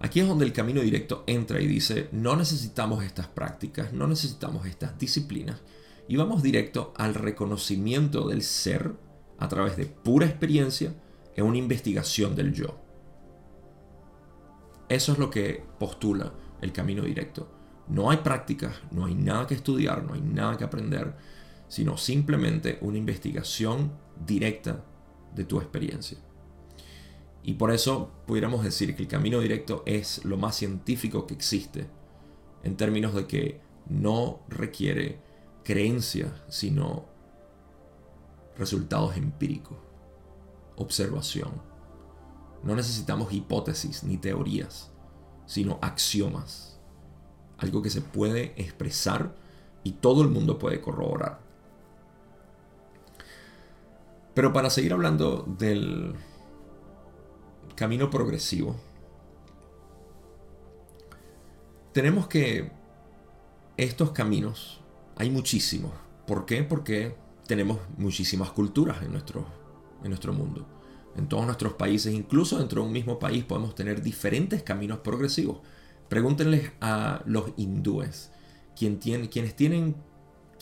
Aquí 0.00 0.20
es 0.20 0.26
donde 0.26 0.46
el 0.46 0.52
camino 0.52 0.80
directo 0.80 1.24
entra 1.26 1.60
y 1.60 1.66
dice, 1.66 2.08
no 2.12 2.34
necesitamos 2.34 3.04
estas 3.04 3.28
prácticas, 3.28 3.92
no 3.92 4.06
necesitamos 4.06 4.66
estas 4.66 4.98
disciplinas, 4.98 5.60
y 6.08 6.16
vamos 6.16 6.42
directo 6.42 6.94
al 6.96 7.14
reconocimiento 7.14 8.26
del 8.26 8.42
ser 8.42 8.94
a 9.38 9.48
través 9.48 9.76
de 9.76 9.86
pura 9.86 10.26
experiencia 10.26 10.94
en 11.36 11.44
una 11.44 11.58
investigación 11.58 12.34
del 12.34 12.52
yo. 12.52 12.80
Eso 14.88 15.12
es 15.12 15.18
lo 15.18 15.30
que 15.30 15.64
postula 15.78 16.32
el 16.60 16.72
camino 16.72 17.02
directo. 17.02 17.50
No 17.88 18.10
hay 18.10 18.18
prácticas, 18.18 18.74
no 18.90 19.06
hay 19.06 19.14
nada 19.14 19.46
que 19.46 19.54
estudiar, 19.54 20.04
no 20.04 20.14
hay 20.14 20.20
nada 20.20 20.56
que 20.56 20.64
aprender, 20.64 21.14
sino 21.68 21.96
simplemente 21.96 22.78
una 22.82 22.98
investigación 22.98 23.92
directa 24.26 24.84
de 25.34 25.44
tu 25.44 25.58
experiencia. 25.58 26.18
Y 27.44 27.54
por 27.54 27.72
eso 27.72 28.10
pudiéramos 28.26 28.62
decir 28.62 28.94
que 28.94 29.02
el 29.02 29.08
camino 29.08 29.40
directo 29.40 29.82
es 29.86 30.24
lo 30.24 30.36
más 30.36 30.56
científico 30.56 31.26
que 31.26 31.34
existe, 31.34 31.86
en 32.62 32.76
términos 32.76 33.14
de 33.14 33.26
que 33.26 33.60
no 33.88 34.40
requiere 34.48 35.18
creencia, 35.64 36.32
sino 36.48 37.04
resultados 38.56 39.16
empíricos, 39.16 39.78
observación. 40.76 41.50
No 42.62 42.76
necesitamos 42.76 43.32
hipótesis 43.32 44.04
ni 44.04 44.18
teorías, 44.18 44.92
sino 45.46 45.78
axiomas, 45.82 46.78
algo 47.58 47.82
que 47.82 47.90
se 47.90 48.02
puede 48.02 48.54
expresar 48.56 49.34
y 49.82 49.92
todo 49.92 50.22
el 50.22 50.28
mundo 50.28 50.58
puede 50.58 50.80
corroborar. 50.80 51.40
Pero 54.34 54.52
para 54.52 54.70
seguir 54.70 54.92
hablando 54.92 55.44
del 55.58 56.14
camino 57.74 58.10
progresivo, 58.10 58.76
tenemos 61.92 62.26
que 62.26 62.72
estos 63.76 64.12
caminos, 64.12 64.80
hay 65.16 65.30
muchísimos. 65.30 65.92
¿Por 66.26 66.46
qué? 66.46 66.62
Porque 66.62 67.16
tenemos 67.46 67.78
muchísimas 67.96 68.50
culturas 68.50 69.02
en 69.02 69.12
nuestro, 69.12 69.46
en 70.02 70.10
nuestro 70.10 70.32
mundo. 70.32 70.66
En 71.16 71.28
todos 71.28 71.44
nuestros 71.44 71.74
países, 71.74 72.14
incluso 72.14 72.58
dentro 72.58 72.80
de 72.80 72.86
un 72.86 72.92
mismo 72.92 73.18
país, 73.18 73.44
podemos 73.44 73.74
tener 73.74 74.02
diferentes 74.02 74.62
caminos 74.62 75.00
progresivos. 75.00 75.58
Pregúntenles 76.08 76.72
a 76.80 77.22
los 77.26 77.52
hindúes, 77.56 78.30
quien 78.74 78.98
tiene, 78.98 79.28
quienes 79.28 79.54
tienen 79.54 79.96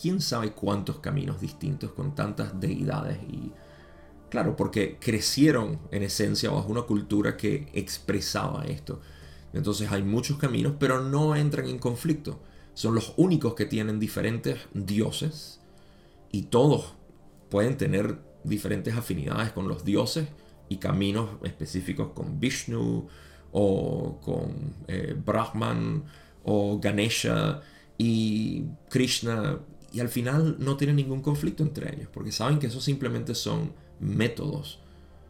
quién 0.00 0.20
sabe 0.20 0.52
cuántos 0.52 1.00
caminos 1.00 1.40
distintos 1.40 1.92
con 1.92 2.14
tantas 2.14 2.58
deidades 2.58 3.18
y 3.28 3.52
Claro, 4.30 4.54
porque 4.54 4.96
crecieron 5.00 5.80
en 5.90 6.04
esencia 6.04 6.50
bajo 6.50 6.68
una 6.68 6.82
cultura 6.82 7.36
que 7.36 7.68
expresaba 7.72 8.64
esto. 8.64 9.00
Entonces 9.52 9.90
hay 9.90 10.04
muchos 10.04 10.38
caminos, 10.38 10.74
pero 10.78 11.02
no 11.02 11.34
entran 11.34 11.66
en 11.66 11.78
conflicto. 11.78 12.40
Son 12.74 12.94
los 12.94 13.12
únicos 13.16 13.54
que 13.54 13.66
tienen 13.66 13.98
diferentes 13.98 14.58
dioses 14.72 15.60
y 16.30 16.42
todos 16.42 16.94
pueden 17.50 17.76
tener 17.76 18.20
diferentes 18.44 18.94
afinidades 18.94 19.50
con 19.50 19.66
los 19.66 19.84
dioses 19.84 20.28
y 20.68 20.76
caminos 20.76 21.30
específicos 21.42 22.12
con 22.14 22.38
Vishnu 22.38 23.08
o 23.50 24.20
con 24.20 24.74
eh, 24.86 25.16
Brahman 25.26 26.04
o 26.44 26.78
Ganesha 26.78 27.60
y 27.98 28.64
Krishna 28.88 29.58
y 29.92 29.98
al 29.98 30.08
final 30.08 30.56
no 30.60 30.76
tienen 30.76 30.96
ningún 30.96 31.20
conflicto 31.20 31.64
entre 31.64 31.92
ellos 31.92 32.08
porque 32.12 32.30
saben 32.30 32.60
que 32.60 32.68
eso 32.68 32.80
simplemente 32.80 33.34
son 33.34 33.72
métodos, 34.00 34.80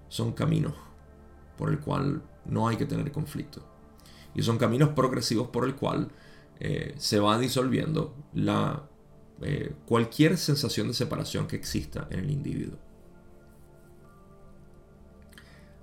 son 0.09 0.33
caminos 0.33 0.75
por 1.59 1.71
el 1.71 1.81
cual 1.81 2.23
no 2.47 2.69
hay 2.69 2.77
que 2.77 2.87
tener 2.87 3.13
conflicto. 3.13 3.63
Y 4.35 4.43
son 4.43 4.59
caminos 4.59 4.91
progresivos 4.91 5.49
por 5.49 5.65
el 5.65 5.75
cual 5.75 6.09
eh, 6.61 6.95
se 6.97 7.19
va 7.19 7.39
disolviendo 7.39 8.15
la, 8.33 8.89
eh, 9.43 9.75
cualquier 9.87 10.37
sensación 10.37 10.89
de 10.89 10.95
separación 10.95 11.47
que 11.47 11.57
exista 11.57 12.07
en 12.11 12.21
el 12.21 12.31
individuo. 12.31 12.79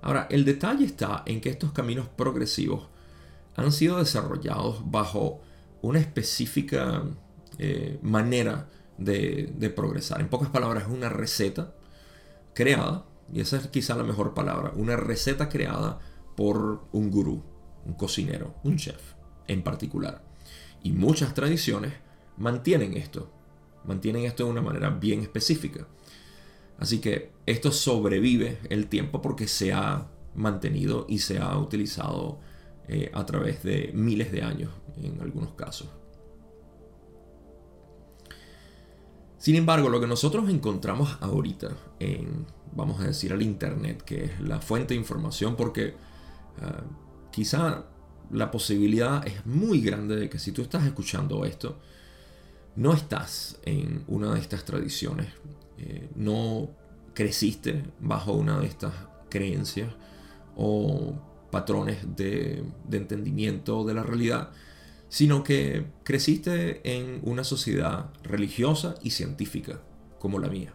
Ahora, 0.00 0.28
el 0.30 0.44
detalle 0.44 0.84
está 0.84 1.24
en 1.26 1.40
que 1.40 1.50
estos 1.50 1.72
caminos 1.72 2.08
progresivos 2.08 2.88
han 3.56 3.72
sido 3.72 3.98
desarrollados 3.98 4.88
bajo 4.88 5.40
una 5.82 5.98
específica 5.98 7.02
eh, 7.58 7.98
manera 8.02 8.68
de, 8.96 9.52
de, 9.56 9.70
progresar. 9.70 10.20
En 10.20 10.28
pocas 10.28 10.50
palabras, 10.50 10.84
es 10.84 10.88
una 10.88 11.08
receta 11.08 11.74
creada, 12.58 13.06
y 13.32 13.40
esa 13.40 13.56
es 13.56 13.68
quizá 13.68 13.94
la 13.94 14.02
mejor 14.02 14.34
palabra, 14.34 14.72
una 14.74 14.96
receta 14.96 15.48
creada 15.48 16.00
por 16.36 16.88
un 16.90 17.08
gurú, 17.08 17.44
un 17.86 17.94
cocinero, 17.94 18.56
un 18.64 18.76
chef 18.76 19.00
en 19.46 19.62
particular. 19.62 20.24
Y 20.82 20.90
muchas 20.90 21.34
tradiciones 21.34 21.92
mantienen 22.36 22.96
esto, 22.96 23.30
mantienen 23.84 24.24
esto 24.24 24.44
de 24.44 24.50
una 24.50 24.60
manera 24.60 24.90
bien 24.90 25.20
específica. 25.20 25.86
Así 26.80 26.98
que 26.98 27.30
esto 27.46 27.70
sobrevive 27.70 28.58
el 28.70 28.88
tiempo 28.88 29.22
porque 29.22 29.46
se 29.46 29.72
ha 29.72 30.08
mantenido 30.34 31.06
y 31.08 31.20
se 31.20 31.38
ha 31.38 31.56
utilizado 31.56 32.40
eh, 32.88 33.12
a 33.14 33.24
través 33.24 33.62
de 33.62 33.92
miles 33.94 34.32
de 34.32 34.42
años 34.42 34.72
en 35.00 35.20
algunos 35.20 35.52
casos. 35.52 35.90
Sin 39.38 39.54
embargo, 39.54 39.88
lo 39.88 40.00
que 40.00 40.06
nosotros 40.06 40.50
encontramos 40.50 41.16
ahorita 41.20 41.70
en, 42.00 42.44
vamos 42.74 43.00
a 43.00 43.04
decir, 43.04 43.32
el 43.32 43.42
Internet, 43.42 44.02
que 44.02 44.24
es 44.24 44.40
la 44.40 44.60
fuente 44.60 44.94
de 44.94 45.00
información, 45.00 45.54
porque 45.56 45.94
ah, 46.60 46.82
quizá 47.30 47.84
la 48.30 48.50
posibilidad 48.50 49.26
es 49.26 49.46
muy 49.46 49.80
grande 49.80 50.16
de 50.16 50.28
que 50.28 50.38
si 50.38 50.52
tú 50.52 50.62
estás 50.62 50.84
escuchando 50.84 51.44
esto, 51.44 51.78
no 52.76 52.92
estás 52.92 53.58
en 53.64 54.04
una 54.08 54.34
de 54.34 54.40
estas 54.40 54.64
tradiciones, 54.64 55.28
eh, 55.78 56.08
no 56.16 56.68
creciste 57.14 57.84
bajo 58.00 58.32
una 58.32 58.58
de 58.60 58.66
estas 58.66 58.92
creencias 59.28 59.88
o 60.56 61.14
patrones 61.50 62.16
de, 62.16 62.64
de 62.88 62.96
entendimiento 62.96 63.84
de 63.84 63.94
la 63.94 64.02
realidad, 64.02 64.50
sino 65.08 65.42
que 65.42 65.86
creciste 66.04 66.80
en 66.96 67.20
una 67.22 67.44
sociedad 67.44 68.12
religiosa 68.22 68.94
y 69.02 69.10
científica 69.10 69.80
como 70.18 70.38
la 70.38 70.48
mía. 70.48 70.74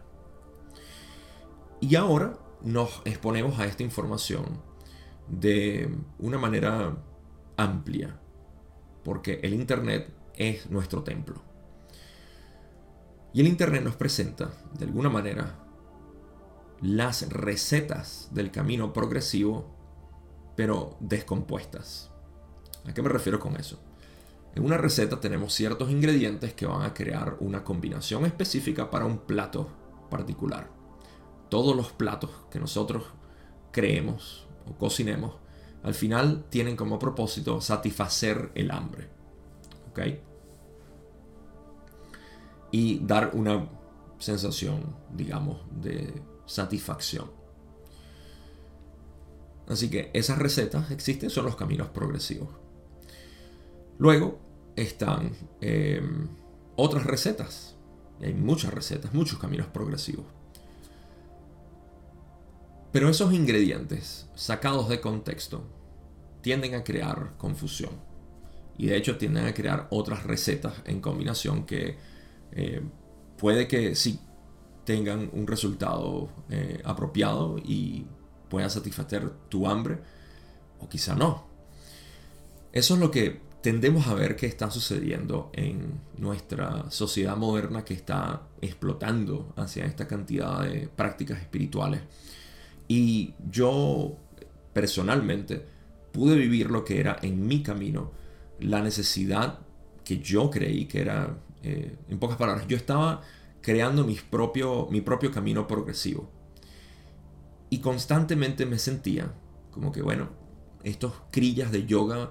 Y 1.80 1.96
ahora 1.96 2.38
nos 2.62 3.02
exponemos 3.04 3.58
a 3.58 3.66
esta 3.66 3.82
información 3.82 4.60
de 5.28 5.94
una 6.18 6.38
manera 6.38 6.96
amplia, 7.56 8.18
porque 9.04 9.40
el 9.42 9.54
Internet 9.54 10.12
es 10.36 10.70
nuestro 10.70 11.02
templo. 11.02 11.42
Y 13.32 13.40
el 13.40 13.46
Internet 13.46 13.82
nos 13.82 13.96
presenta, 13.96 14.50
de 14.78 14.84
alguna 14.84 15.10
manera, 15.10 15.58
las 16.80 17.28
recetas 17.28 18.28
del 18.32 18.50
camino 18.50 18.92
progresivo, 18.92 19.74
pero 20.56 20.96
descompuestas. 21.00 22.10
¿A 22.86 22.94
qué 22.94 23.02
me 23.02 23.08
refiero 23.08 23.40
con 23.40 23.56
eso? 23.56 23.80
En 24.54 24.64
una 24.64 24.78
receta 24.78 25.20
tenemos 25.20 25.52
ciertos 25.52 25.90
ingredientes 25.90 26.54
que 26.54 26.66
van 26.66 26.82
a 26.82 26.94
crear 26.94 27.36
una 27.40 27.64
combinación 27.64 28.24
específica 28.24 28.88
para 28.88 29.04
un 29.04 29.18
plato 29.18 29.68
particular. 30.10 30.70
Todos 31.48 31.74
los 31.74 31.92
platos 31.92 32.30
que 32.50 32.60
nosotros 32.60 33.04
creemos 33.72 34.46
o 34.66 34.78
cocinemos, 34.78 35.34
al 35.82 35.94
final 35.94 36.44
tienen 36.50 36.76
como 36.76 36.98
propósito 36.98 37.60
satisfacer 37.60 38.52
el 38.54 38.70
hambre. 38.70 39.08
¿Ok? 39.90 40.00
Y 42.70 43.00
dar 43.00 43.32
una 43.34 43.68
sensación, 44.18 44.96
digamos, 45.12 45.62
de 45.82 46.22
satisfacción. 46.46 47.30
Así 49.66 49.90
que 49.90 50.10
esas 50.14 50.38
recetas 50.38 50.90
existen, 50.90 51.28
son 51.30 51.44
los 51.44 51.56
caminos 51.56 51.88
progresivos. 51.88 52.48
Luego 53.98 54.43
están 54.76 55.32
em, 55.60 56.28
otras 56.76 57.04
recetas. 57.04 57.76
Hay 58.20 58.34
muchas 58.34 58.72
recetas, 58.72 59.12
muchos 59.12 59.38
caminos 59.38 59.66
progresivos. 59.66 60.26
Pero 62.92 63.08
esos 63.08 63.32
ingredientes 63.32 64.28
sacados 64.34 64.88
de 64.88 65.00
contexto 65.00 65.64
tienden 66.42 66.74
a 66.74 66.84
crear 66.84 67.36
confusión. 67.38 67.90
Y 68.78 68.86
de 68.86 68.96
hecho 68.96 69.18
tienden 69.18 69.46
a 69.46 69.54
crear 69.54 69.88
otras 69.90 70.24
recetas 70.24 70.74
en 70.84 71.00
combinación 71.00 71.64
que 71.66 71.96
eh, 72.52 72.82
puede 73.36 73.66
que 73.66 73.94
sí 73.94 74.20
tengan 74.84 75.30
un 75.32 75.46
resultado 75.46 76.28
eh, 76.50 76.80
apropiado 76.84 77.56
y 77.58 78.06
puedan 78.48 78.70
satisfacer 78.70 79.30
tu 79.48 79.66
hambre 79.66 79.98
o 80.78 80.88
quizá 80.88 81.14
no. 81.14 81.46
Eso 82.72 82.94
es 82.94 83.00
lo 83.00 83.10
que 83.10 83.40
tendemos 83.64 84.08
a 84.08 84.14
ver 84.14 84.36
que 84.36 84.44
está 84.44 84.70
sucediendo 84.70 85.50
en 85.54 85.98
nuestra 86.18 86.90
sociedad 86.90 87.34
moderna 87.34 87.82
que 87.82 87.94
está 87.94 88.42
explotando 88.60 89.54
hacia 89.56 89.86
esta 89.86 90.06
cantidad 90.06 90.64
de 90.64 90.86
prácticas 90.94 91.40
espirituales. 91.40 92.02
Y 92.88 93.32
yo 93.50 94.18
personalmente 94.74 95.64
pude 96.12 96.36
vivir 96.36 96.70
lo 96.70 96.84
que 96.84 97.00
era 97.00 97.16
en 97.22 97.46
mi 97.46 97.62
camino 97.62 98.12
la 98.60 98.82
necesidad 98.82 99.60
que 100.04 100.18
yo 100.18 100.50
creí 100.50 100.84
que 100.84 101.00
era, 101.00 101.34
eh, 101.62 101.96
en 102.10 102.18
pocas 102.18 102.36
palabras, 102.36 102.68
yo 102.68 102.76
estaba 102.76 103.22
creando 103.62 104.04
mi 104.04 104.16
propio, 104.16 104.88
mi 104.90 105.00
propio 105.00 105.32
camino 105.32 105.66
progresivo. 105.66 106.30
Y 107.70 107.78
constantemente 107.78 108.66
me 108.66 108.78
sentía 108.78 109.32
como 109.70 109.90
que, 109.90 110.02
bueno, 110.02 110.28
estos 110.82 111.14
crillas 111.30 111.72
de 111.72 111.86
yoga 111.86 112.30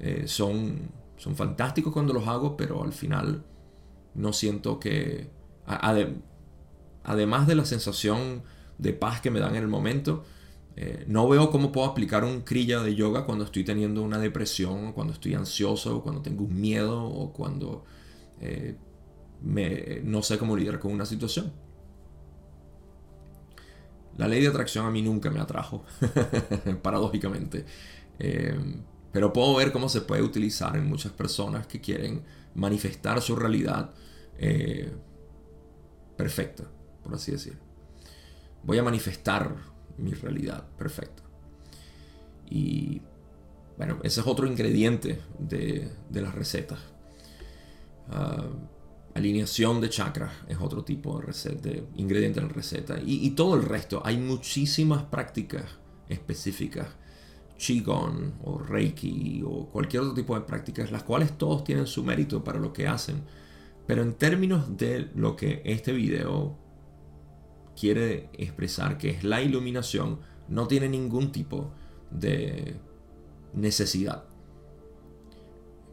eh, 0.00 0.24
son, 0.26 0.90
son 1.16 1.36
fantásticos 1.36 1.92
cuando 1.92 2.12
los 2.12 2.26
hago, 2.26 2.56
pero 2.56 2.82
al 2.82 2.92
final 2.92 3.44
no 4.14 4.32
siento 4.32 4.78
que, 4.78 5.30
además 7.02 7.46
de 7.46 7.54
la 7.54 7.64
sensación 7.64 8.42
de 8.78 8.92
paz 8.92 9.20
que 9.20 9.30
me 9.30 9.40
dan 9.40 9.56
en 9.56 9.62
el 9.62 9.68
momento, 9.68 10.24
eh, 10.76 11.04
no 11.06 11.28
veo 11.28 11.50
cómo 11.50 11.70
puedo 11.70 11.86
aplicar 11.86 12.24
un 12.24 12.40
krilla 12.40 12.82
de 12.82 12.94
yoga 12.94 13.24
cuando 13.24 13.44
estoy 13.44 13.64
teniendo 13.64 14.02
una 14.02 14.18
depresión, 14.18 14.92
cuando 14.92 15.12
estoy 15.12 15.34
ansioso, 15.34 16.02
cuando 16.02 16.20
tengo 16.22 16.44
un 16.44 16.60
miedo, 16.60 17.04
o 17.04 17.32
cuando 17.32 17.84
eh, 18.40 18.76
no 20.04 20.22
sé 20.22 20.38
cómo 20.38 20.56
lidiar 20.56 20.80
con 20.80 20.92
una 20.92 21.06
situación. 21.06 21.52
La 24.16 24.28
ley 24.28 24.40
de 24.40 24.48
atracción 24.48 24.86
a 24.86 24.90
mí 24.90 25.02
nunca 25.02 25.30
me 25.30 25.40
atrajo, 25.40 25.84
paradójicamente. 26.82 27.64
Pero 29.14 29.32
puedo 29.32 29.54
ver 29.54 29.70
cómo 29.70 29.88
se 29.88 30.00
puede 30.00 30.22
utilizar 30.22 30.76
en 30.76 30.88
muchas 30.88 31.12
personas 31.12 31.68
que 31.68 31.80
quieren 31.80 32.24
manifestar 32.56 33.22
su 33.22 33.36
realidad 33.36 33.94
eh, 34.36 34.92
perfecta, 36.16 36.64
por 37.00 37.14
así 37.14 37.30
decir. 37.30 37.56
Voy 38.64 38.76
a 38.76 38.82
manifestar 38.82 39.54
mi 39.98 40.10
realidad 40.14 40.66
perfecta. 40.76 41.22
Y 42.50 43.02
bueno, 43.76 44.00
ese 44.02 44.20
es 44.20 44.26
otro 44.26 44.48
ingrediente 44.48 45.20
de, 45.38 45.92
las 46.10 46.34
recetas. 46.34 46.80
Ah, 48.10 48.48
alineación 49.14 49.80
de 49.80 49.90
chakras 49.90 50.32
es 50.48 50.58
otro 50.60 50.82
tipo 50.82 51.20
de, 51.20 51.26
receta, 51.26 51.68
de 51.68 51.84
ingrediente 51.94 52.40
en 52.40 52.48
la 52.48 52.52
receta. 52.52 52.98
y 53.00 53.30
todo 53.30 53.54
el 53.54 53.62
resto. 53.62 54.02
Hay 54.04 54.18
muchísimas 54.18 55.04
prácticas 55.04 55.66
específicas 56.08 56.88
Qigong 57.56 58.34
o 58.44 58.58
Reiki 58.58 59.42
o 59.46 59.66
cualquier 59.70 60.02
otro 60.02 60.14
tipo 60.14 60.34
de 60.34 60.42
prácticas, 60.42 60.90
las 60.90 61.02
cuales 61.02 61.36
todos 61.38 61.64
tienen 61.64 61.86
su 61.86 62.04
mérito 62.04 62.42
para 62.42 62.58
lo 62.58 62.72
que 62.72 62.86
hacen. 62.88 63.22
Pero 63.86 64.02
en 64.02 64.14
términos 64.14 64.76
de 64.76 65.10
lo 65.14 65.36
que 65.36 65.62
este 65.64 65.92
video 65.92 66.56
quiere 67.78 68.30
expresar, 68.32 68.98
que 68.98 69.10
es 69.10 69.24
la 69.24 69.42
iluminación, 69.42 70.20
no 70.48 70.66
tiene 70.66 70.88
ningún 70.88 71.32
tipo 71.32 71.72
de 72.10 72.76
necesidad. 73.52 74.24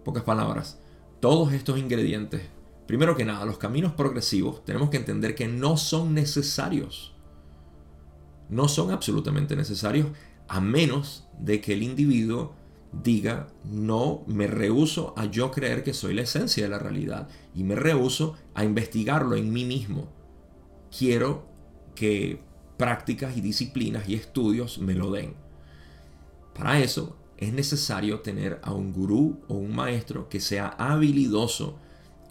pocas 0.04 0.24
palabras, 0.24 0.80
todos 1.20 1.54
estos 1.54 1.78
ingredientes, 1.78 2.42
primero 2.88 3.16
que 3.16 3.24
nada, 3.24 3.46
los 3.46 3.60
caminos 3.60 3.94
progresivos, 3.94 4.66
tenemos 4.66 4.90
que 4.90 4.98
entender 4.98 5.36
que 5.36 5.48
no 5.48 5.78
son 5.78 6.16
necesarios. 6.16 7.14
No 8.50 8.68
son 8.68 8.90
absolutamente 8.92 9.56
necesarios 9.56 10.08
a 10.48 10.60
menos 10.60 11.30
de 11.42 11.60
que 11.60 11.74
el 11.74 11.84
individuo 11.84 12.54
diga, 13.04 13.48
no, 13.64 14.24
me 14.28 14.48
rehuso 14.48 15.14
a 15.18 15.26
yo 15.26 15.52
creer 15.52 15.84
que 15.84 15.94
soy 15.94 16.14
la 16.14 16.24
esencia 16.24 16.64
de 16.64 16.70
la 16.70 16.80
realidad 16.80 17.28
y 17.56 17.64
me 17.64 17.76
rehuso 17.76 18.36
a 18.54 18.64
investigarlo 18.64 19.36
en 19.36 19.52
mí 19.52 19.66
mismo. 19.66 20.10
Quiero 20.98 21.46
que 21.96 22.42
prácticas 22.78 23.38
y 23.38 23.42
disciplinas 23.42 24.08
y 24.10 24.16
estudios 24.16 24.80
me 24.80 24.94
lo 24.94 25.12
den. 25.12 25.36
Para 26.54 26.80
eso 26.80 27.18
es 27.38 27.54
necesario 27.54 28.20
tener 28.20 28.60
a 28.64 28.74
un 28.74 28.94
gurú 28.94 29.40
o 29.48 29.56
un 29.56 29.74
maestro 29.74 30.30
que 30.30 30.40
sea 30.40 30.68
habilidoso 30.78 31.80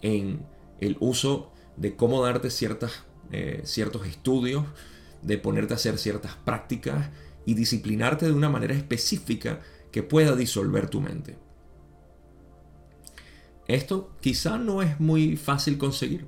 en 0.01 0.45
el 0.79 0.97
uso 0.99 1.51
de 1.75 1.95
cómo 1.95 2.23
darte 2.23 2.49
ciertas, 2.49 3.03
eh, 3.31 3.61
ciertos 3.65 4.05
estudios, 4.05 4.65
de 5.21 5.37
ponerte 5.37 5.73
a 5.73 5.77
hacer 5.77 5.97
ciertas 5.97 6.35
prácticas 6.35 7.09
y 7.45 7.53
disciplinarte 7.53 8.25
de 8.25 8.33
una 8.33 8.49
manera 8.49 8.73
específica 8.73 9.61
que 9.91 10.03
pueda 10.03 10.35
disolver 10.35 10.89
tu 10.89 11.01
mente. 11.01 11.37
Esto 13.67 14.15
quizá 14.19 14.57
no 14.57 14.81
es 14.81 14.99
muy 14.99 15.37
fácil 15.37 15.77
conseguir 15.77 16.27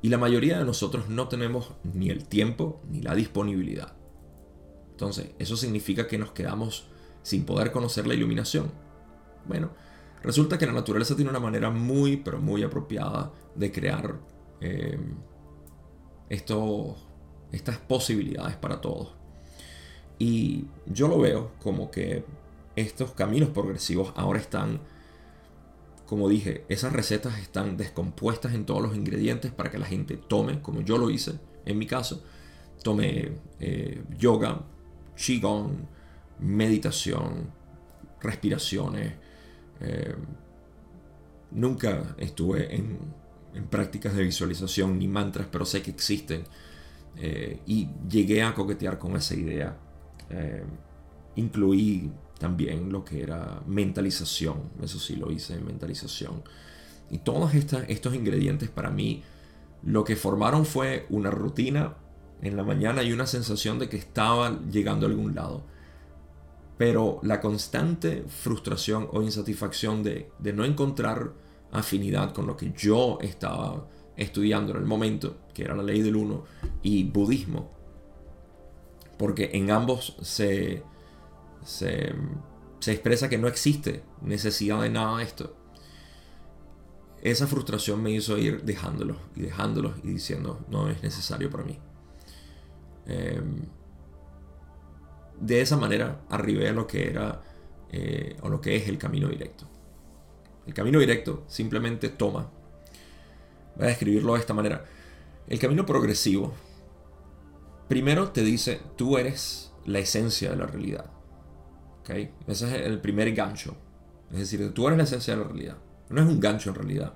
y 0.00 0.08
la 0.08 0.18
mayoría 0.18 0.58
de 0.58 0.64
nosotros 0.64 1.08
no 1.08 1.28
tenemos 1.28 1.72
ni 1.82 2.10
el 2.10 2.26
tiempo 2.26 2.80
ni 2.88 3.02
la 3.02 3.14
disponibilidad. 3.14 3.94
Entonces, 4.90 5.30
eso 5.38 5.56
significa 5.56 6.06
que 6.06 6.18
nos 6.18 6.32
quedamos 6.32 6.88
sin 7.22 7.44
poder 7.44 7.72
conocer 7.72 8.06
la 8.06 8.14
iluminación. 8.14 8.70
Bueno, 9.46 9.70
resulta 10.22 10.58
que 10.58 10.66
la 10.66 10.72
naturaleza 10.72 11.14
tiene 11.14 11.30
una 11.30 11.40
manera 11.40 11.70
muy, 11.70 12.16
pero 12.16 12.40
muy 12.40 12.62
apropiada 12.62 13.32
de 13.54 13.72
crear 13.72 14.18
eh, 14.60 14.98
estas 16.30 17.78
posibilidades 17.86 18.56
para 18.56 18.80
todos. 18.80 19.17
Y 20.18 20.66
yo 20.86 21.08
lo 21.08 21.18
veo 21.20 21.52
como 21.62 21.90
que 21.90 22.24
estos 22.76 23.12
caminos 23.12 23.50
progresivos 23.50 24.12
ahora 24.16 24.38
están 24.38 24.80
como 26.08 26.26
dije, 26.30 26.64
esas 26.70 26.94
recetas 26.94 27.38
están 27.38 27.76
descompuestas 27.76 28.54
en 28.54 28.64
todos 28.64 28.80
los 28.80 28.96
ingredientes 28.96 29.52
para 29.52 29.70
que 29.70 29.76
la 29.76 29.84
gente 29.84 30.16
tome, 30.16 30.62
como 30.62 30.80
yo 30.80 30.96
lo 30.96 31.10
hice 31.10 31.38
en 31.66 31.76
mi 31.76 31.86
caso, 31.86 32.24
tome 32.82 33.32
eh, 33.60 34.02
yoga, 34.18 34.64
qigong, 35.14 35.86
meditación, 36.40 37.50
respiraciones. 38.22 39.12
Eh, 39.80 40.14
nunca 41.50 42.14
estuve 42.16 42.74
en, 42.74 42.98
prácticas 43.68 44.14
de 44.14 44.22
visualización 44.22 44.98
ni 44.98 45.08
mantras, 45.08 45.46
pero 45.50 45.66
sé 45.66 45.82
que 45.82 45.90
existen. 45.90 46.44
Eh, 47.16 47.60
y 47.66 47.88
llegué 48.08 48.42
a 48.42 48.54
coquetear 48.54 48.98
con 48.98 49.14
esa 49.14 49.34
idea. 49.34 49.76
Incluí 51.36 52.10
también 52.38 52.90
lo 52.92 53.04
que 53.04 53.22
era 53.22 53.62
mentalización, 53.66 54.70
eso 54.82 54.98
sí 54.98 55.16
lo 55.16 55.30
hice 55.30 55.54
en 55.54 55.66
mentalización. 55.66 56.42
Y 57.10 57.18
todos 57.18 57.54
estos 57.54 58.14
ingredientes 58.14 58.68
para 58.68 58.90
mí 58.90 59.22
lo 59.82 60.04
que 60.04 60.16
formaron 60.16 60.66
fue 60.66 61.06
una 61.10 61.30
rutina 61.30 61.94
en 62.42 62.56
la 62.56 62.64
mañana 62.64 63.02
y 63.02 63.12
una 63.12 63.26
sensación 63.26 63.78
de 63.78 63.88
que 63.88 63.96
estaba 63.96 64.60
llegando 64.70 65.06
a 65.06 65.08
algún 65.08 65.34
lado. 65.34 65.64
Pero 66.76 67.18
la 67.22 67.40
constante 67.40 68.24
frustración 68.28 69.08
o 69.12 69.22
insatisfacción 69.22 70.02
de, 70.02 70.30
de 70.38 70.52
no 70.52 70.64
encontrar 70.64 71.32
afinidad 71.72 72.32
con 72.32 72.46
lo 72.46 72.56
que 72.56 72.72
yo 72.76 73.18
estaba 73.20 73.88
estudiando 74.16 74.72
en 74.72 74.78
el 74.78 74.84
momento, 74.84 75.38
que 75.54 75.62
era 75.62 75.76
la 75.76 75.82
ley 75.82 76.02
del 76.02 76.16
uno, 76.16 76.44
y 76.82 77.04
budismo, 77.04 77.77
porque 79.18 79.50
en 79.52 79.70
ambos 79.70 80.16
se, 80.22 80.82
se, 81.64 82.14
expresa 82.86 83.28
que 83.28 83.36
no 83.36 83.48
existe 83.48 84.02
necesidad 84.22 84.80
de 84.80 84.90
nada 84.90 85.18
de 85.18 85.24
esto. 85.24 85.54
Esa 87.20 87.48
frustración 87.48 88.00
me 88.00 88.12
hizo 88.12 88.38
ir 88.38 88.62
dejándolos 88.62 89.16
y 89.34 89.42
dejándolos 89.42 89.98
y 90.04 90.08
diciendo, 90.08 90.64
no 90.70 90.88
es 90.88 91.02
necesario 91.02 91.50
para 91.50 91.64
mí. 91.64 91.78
Em, 93.06 93.66
de 95.40 95.60
esa 95.60 95.76
manera 95.76 96.20
arribé 96.30 96.68
a 96.68 96.72
lo 96.72 96.86
que 96.86 97.08
era 97.08 97.42
eh, 97.90 98.36
o 98.42 98.48
lo 98.48 98.60
que 98.60 98.76
es 98.76 98.88
el 98.88 98.98
camino 98.98 99.28
directo. 99.28 99.66
El 100.66 100.74
camino 100.74 101.00
directo 101.00 101.44
simplemente 101.48 102.08
toma, 102.08 102.50
voy 103.74 103.86
a 103.86 103.88
describirlo 103.88 104.34
de 104.34 104.40
esta 104.40 104.54
manera, 104.54 104.84
el 105.48 105.58
camino 105.58 105.86
progresivo 105.86 106.52
primero 107.88 108.30
te 108.30 108.42
dice, 108.42 108.80
tú 108.96 109.18
eres 109.18 109.72
la 109.86 109.98
esencia 109.98 110.50
de 110.50 110.56
la 110.56 110.66
realidad. 110.66 111.10
Ese 112.46 112.66
es 112.66 112.86
el 112.86 113.00
primer 113.00 113.34
gancho. 113.34 113.76
Es 114.30 114.38
decir, 114.38 114.72
tú 114.72 114.86
eres 114.86 114.98
la 114.98 115.04
esencia 115.04 115.34
de 115.34 115.42
la 115.42 115.48
realidad. 115.48 115.76
No 116.10 116.22
es 116.22 116.28
un 116.28 116.40
gancho 116.40 116.70
en 116.70 116.76
realidad. 116.76 117.14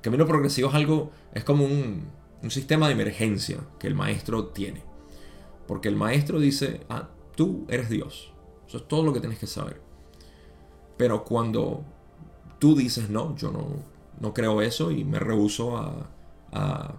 Camino 0.00 0.26
progresivo 0.26 0.68
es 0.68 0.74
algo, 0.74 1.10
es 1.32 1.44
como 1.44 1.64
un, 1.64 2.08
un 2.42 2.50
sistema 2.50 2.86
de 2.86 2.94
emergencia 2.94 3.58
que 3.78 3.86
el 3.86 3.94
maestro 3.94 4.46
tiene. 4.48 4.82
Porque 5.66 5.88
el 5.88 5.96
maestro 5.96 6.38
dice, 6.38 6.80
ah, 6.88 7.08
tú 7.36 7.66
eres 7.68 7.88
Dios. 7.88 8.32
Eso 8.66 8.78
es 8.78 8.88
todo 8.88 9.02
lo 9.04 9.12
que 9.12 9.20
tienes 9.20 9.38
que 9.38 9.46
saber. 9.46 9.80
Pero 10.96 11.24
cuando 11.24 11.84
tú 12.58 12.76
dices, 12.76 13.10
no, 13.10 13.36
yo 13.36 13.50
no, 13.50 13.68
no 14.20 14.34
creo 14.34 14.62
eso 14.62 14.90
y 14.90 15.04
me 15.04 15.18
rehuso 15.18 15.76
a, 15.76 16.10
a, 16.52 16.94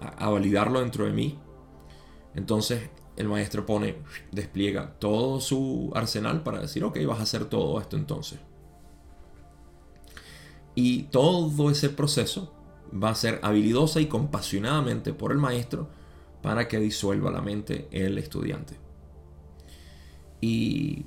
a 0.00 0.30
validarlo 0.30 0.80
dentro 0.80 1.04
de 1.04 1.12
mí, 1.12 1.38
entonces 2.36 2.90
el 3.16 3.28
maestro 3.28 3.64
pone, 3.64 3.96
despliega 4.30 4.92
todo 4.98 5.40
su 5.40 5.90
arsenal 5.94 6.42
para 6.42 6.60
decir, 6.60 6.84
ok, 6.84 6.98
vas 7.06 7.18
a 7.18 7.22
hacer 7.22 7.46
todo 7.46 7.80
esto 7.80 7.96
entonces. 7.96 8.38
Y 10.74 11.04
todo 11.04 11.70
ese 11.70 11.88
proceso 11.88 12.52
va 12.92 13.08
a 13.08 13.14
ser 13.14 13.40
habilidosa 13.42 14.00
y 14.02 14.06
compasionadamente 14.06 15.14
por 15.14 15.32
el 15.32 15.38
maestro 15.38 15.88
para 16.42 16.68
que 16.68 16.78
disuelva 16.78 17.30
la 17.30 17.40
mente 17.40 17.88
el 17.90 18.18
estudiante. 18.18 18.76
Y 20.42 21.06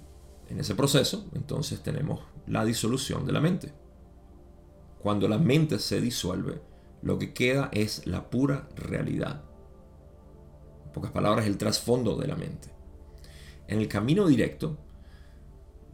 en 0.49 0.59
ese 0.59 0.73
proceso, 0.73 1.27
entonces 1.35 1.83
tenemos 1.83 2.21
la 2.47 2.65
disolución 2.65 3.27
de 3.27 3.31
la 3.31 3.39
mente. 3.39 3.71
Cuando 4.97 5.27
la 5.27 5.37
mente 5.37 5.77
se 5.77 6.01
disuelve, 6.01 6.59
lo 7.03 7.19
que 7.19 7.33
queda 7.33 7.69
es 7.71 8.07
la 8.07 8.31
pura 8.31 8.67
realidad 8.75 9.43
pocas 10.99 11.12
palabras, 11.12 11.47
el 11.47 11.57
trasfondo 11.57 12.17
de 12.17 12.27
la 12.27 12.35
mente. 12.35 12.67
En 13.67 13.79
el 13.79 13.88
camino 13.88 14.27
directo, 14.27 14.77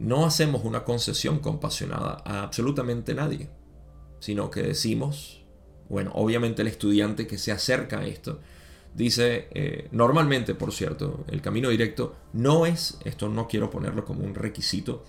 no 0.00 0.26
hacemos 0.26 0.64
una 0.64 0.82
concesión 0.82 1.38
compasionada 1.38 2.22
a 2.24 2.42
absolutamente 2.42 3.14
nadie, 3.14 3.48
sino 4.18 4.50
que 4.50 4.62
decimos, 4.62 5.44
bueno, 5.88 6.10
obviamente 6.14 6.62
el 6.62 6.68
estudiante 6.68 7.28
que 7.28 7.38
se 7.38 7.52
acerca 7.52 8.00
a 8.00 8.06
esto, 8.06 8.40
dice, 8.94 9.48
eh, 9.52 9.88
normalmente, 9.92 10.54
por 10.56 10.72
cierto, 10.72 11.24
el 11.28 11.40
camino 11.40 11.68
directo 11.68 12.16
no 12.32 12.66
es, 12.66 12.98
esto 13.04 13.28
no 13.28 13.46
quiero 13.46 13.70
ponerlo 13.70 14.04
como 14.04 14.24
un 14.24 14.34
requisito, 14.34 15.04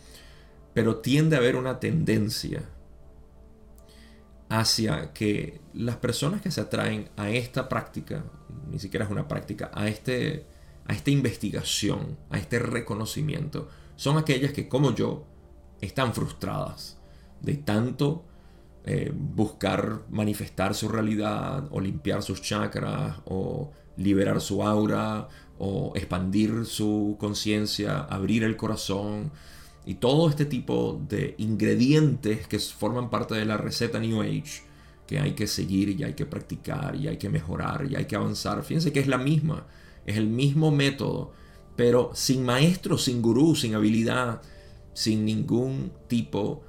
pero 0.73 0.97
tiende 0.97 1.35
a 1.35 1.39
haber 1.39 1.55
una 1.55 1.79
tendencia 1.79 2.61
hacia 4.49 5.11
que 5.13 5.59
las 5.73 5.97
personas 5.97 6.41
que 6.41 6.51
se 6.51 6.61
atraen 6.61 7.09
a 7.17 7.29
esta 7.29 7.67
práctica, 7.67 8.23
ni 8.69 8.79
siquiera 8.79 9.05
es 9.05 9.11
una 9.11 9.27
práctica, 9.27 9.71
a, 9.73 9.87
este, 9.87 10.45
a 10.85 10.93
esta 10.93 11.11
investigación, 11.11 12.17
a 12.29 12.37
este 12.37 12.59
reconocimiento, 12.59 13.69
son 13.95 14.17
aquellas 14.17 14.53
que 14.53 14.67
como 14.67 14.93
yo 14.93 15.25
están 15.81 16.13
frustradas 16.13 16.97
de 17.41 17.55
tanto 17.55 18.25
eh, 18.85 19.11
buscar 19.13 20.03
manifestar 20.09 20.73
su 20.73 20.87
realidad 20.87 21.67
o 21.71 21.79
limpiar 21.79 22.23
sus 22.23 22.41
chakras 22.41 23.17
o 23.25 23.71
liberar 23.97 24.39
su 24.41 24.63
aura 24.63 25.27
o 25.59 25.91
expandir 25.95 26.65
su 26.65 27.17
conciencia, 27.19 27.99
abrir 27.99 28.43
el 28.43 28.55
corazón, 28.55 29.31
y 29.87 29.95
todo 29.95 30.29
este 30.29 30.45
tipo 30.45 31.01
de 31.07 31.33
ingredientes 31.37 32.45
que 32.45 32.59
forman 32.59 33.09
parte 33.09 33.35
de 33.35 33.45
la 33.45 33.55
receta 33.55 33.99
New 33.99 34.21
Age, 34.21 34.66
que 35.07 35.19
hay 35.19 35.31
que 35.31 35.47
seguir 35.47 35.89
y 35.89 36.03
hay 36.03 36.13
que 36.13 36.25
practicar 36.25 36.95
y 36.95 37.07
hay 37.07 37.17
que 37.17 37.29
mejorar 37.29 37.87
y 37.89 37.95
hay 37.95 38.05
que 38.05 38.17
avanzar. 38.17 38.61
Fíjense 38.63 38.91
que 38.91 38.99
es 38.99 39.07
la 39.07 39.17
misma, 39.17 39.65
es 40.05 40.17
el 40.17 40.27
mismo 40.27 40.69
método, 40.69 41.31
pero 41.75 42.11
sin 42.13 42.43
maestro, 42.43 42.97
sin 42.97 43.21
gurú, 43.21 43.55
sin 43.55 43.73
habilidad, 43.73 44.41
sin 44.93 45.25
ningún 45.25 45.93
tipo 46.07 46.63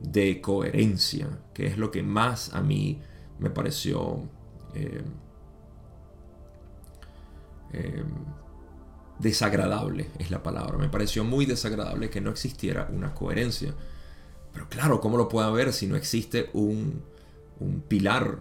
de 0.00 0.40
coherencia, 0.40 1.28
que 1.54 1.66
es 1.66 1.78
lo 1.78 1.90
que 1.90 2.02
más 2.02 2.52
a 2.54 2.60
mí 2.60 3.00
me 3.38 3.50
pareció 3.50 4.28
eh, 4.74 5.02
eh, 7.72 8.04
desagradable, 9.18 10.10
es 10.18 10.30
la 10.30 10.42
palabra. 10.42 10.76
Me 10.76 10.88
pareció 10.88 11.24
muy 11.24 11.46
desagradable 11.46 12.10
que 12.10 12.20
no 12.20 12.30
existiera 12.30 12.88
una 12.92 13.14
coherencia. 13.14 13.74
Pero 14.52 14.68
claro, 14.68 15.00
¿cómo 15.00 15.16
lo 15.16 15.28
puede 15.28 15.46
haber 15.46 15.72
si 15.72 15.86
no 15.86 15.96
existe 15.96 16.50
un, 16.52 17.02
un 17.60 17.80
pilar? 17.80 18.40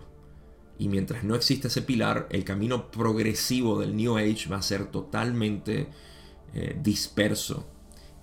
Y 0.80 0.89
mientras 0.89 1.23
no 1.23 1.36
existe 1.36 1.69
ese 1.69 1.82
pilar, 1.82 2.27
el 2.30 2.43
camino 2.43 2.91
progresivo 2.91 3.80
del 3.80 3.95
New 3.95 4.17
Age 4.17 4.49
va 4.49 4.58
a 4.58 4.62
ser 4.62 4.88
totalmente 4.91 5.89
eh, 6.53 6.77
disperso 6.82 7.67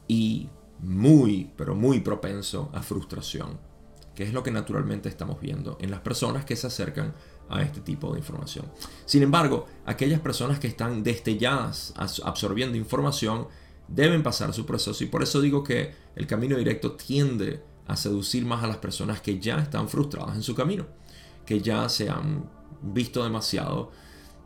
y 0.07 0.49
muy, 0.81 1.51
pero 1.57 1.75
muy 1.75 2.01
propenso 2.01 2.71
a 2.73 2.83
frustración, 2.83 3.59
que 4.15 4.23
es 4.23 4.33
lo 4.33 4.43
que 4.43 4.51
naturalmente 4.51 5.09
estamos 5.09 5.41
viendo 5.41 5.77
en 5.81 5.91
las 5.91 6.01
personas 6.01 6.45
que 6.45 6.57
se 6.57 6.67
acercan 6.67 7.15
a 7.49 7.63
este 7.63 7.81
tipo 7.81 8.13
de 8.13 8.19
información. 8.19 8.67
Sin 9.05 9.23
embargo, 9.23 9.67
aquellas 9.85 10.21
personas 10.21 10.59
que 10.59 10.67
están 10.67 11.03
destelladas 11.03 11.93
absorbiendo 11.97 12.77
información 12.77 13.49
deben 13.89 14.23
pasar 14.23 14.53
su 14.55 14.65
proceso 14.65 15.05
y 15.05 15.09
por 15.09 15.23
eso 15.23 15.41
digo 15.41 15.63
que 15.63 15.93
el 16.17 16.27
camino 16.27 16.57
directo 16.57 16.93
tiende 16.93 17.63
a 17.87 17.97
seducir 17.97 18.45
más 18.45 18.65
a 18.65 18.67
las 18.67 18.79
personas 18.79 19.21
que 19.21 19.39
ya 19.39 19.59
están 19.59 19.89
frustradas 19.89 20.37
en 20.37 20.43
su 20.43 20.55
camino, 20.55 20.87
que 21.45 21.61
ya 21.61 21.89
se 21.89 22.09
han 22.09 22.49
visto 22.83 23.23
demasiado 23.23 23.91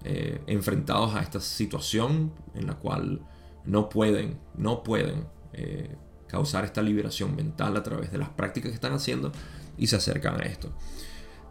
eh, 0.04 0.40
enfrentados 0.46 1.14
a 1.14 1.20
esta 1.20 1.40
situación 1.40 2.32
en 2.54 2.66
la 2.66 2.74
cual 2.74 3.20
no 3.64 3.88
pueden, 3.88 4.38
no 4.56 4.82
pueden 4.82 5.26
eh, 5.52 5.96
causar 6.26 6.64
esta 6.64 6.82
liberación 6.82 7.34
mental 7.34 7.76
a 7.76 7.82
través 7.82 8.12
de 8.12 8.18
las 8.18 8.28
prácticas 8.28 8.70
que 8.70 8.74
están 8.74 8.92
haciendo 8.92 9.32
y 9.76 9.86
se 9.86 9.96
acercan 9.96 10.40
a 10.40 10.44
esto. 10.44 10.70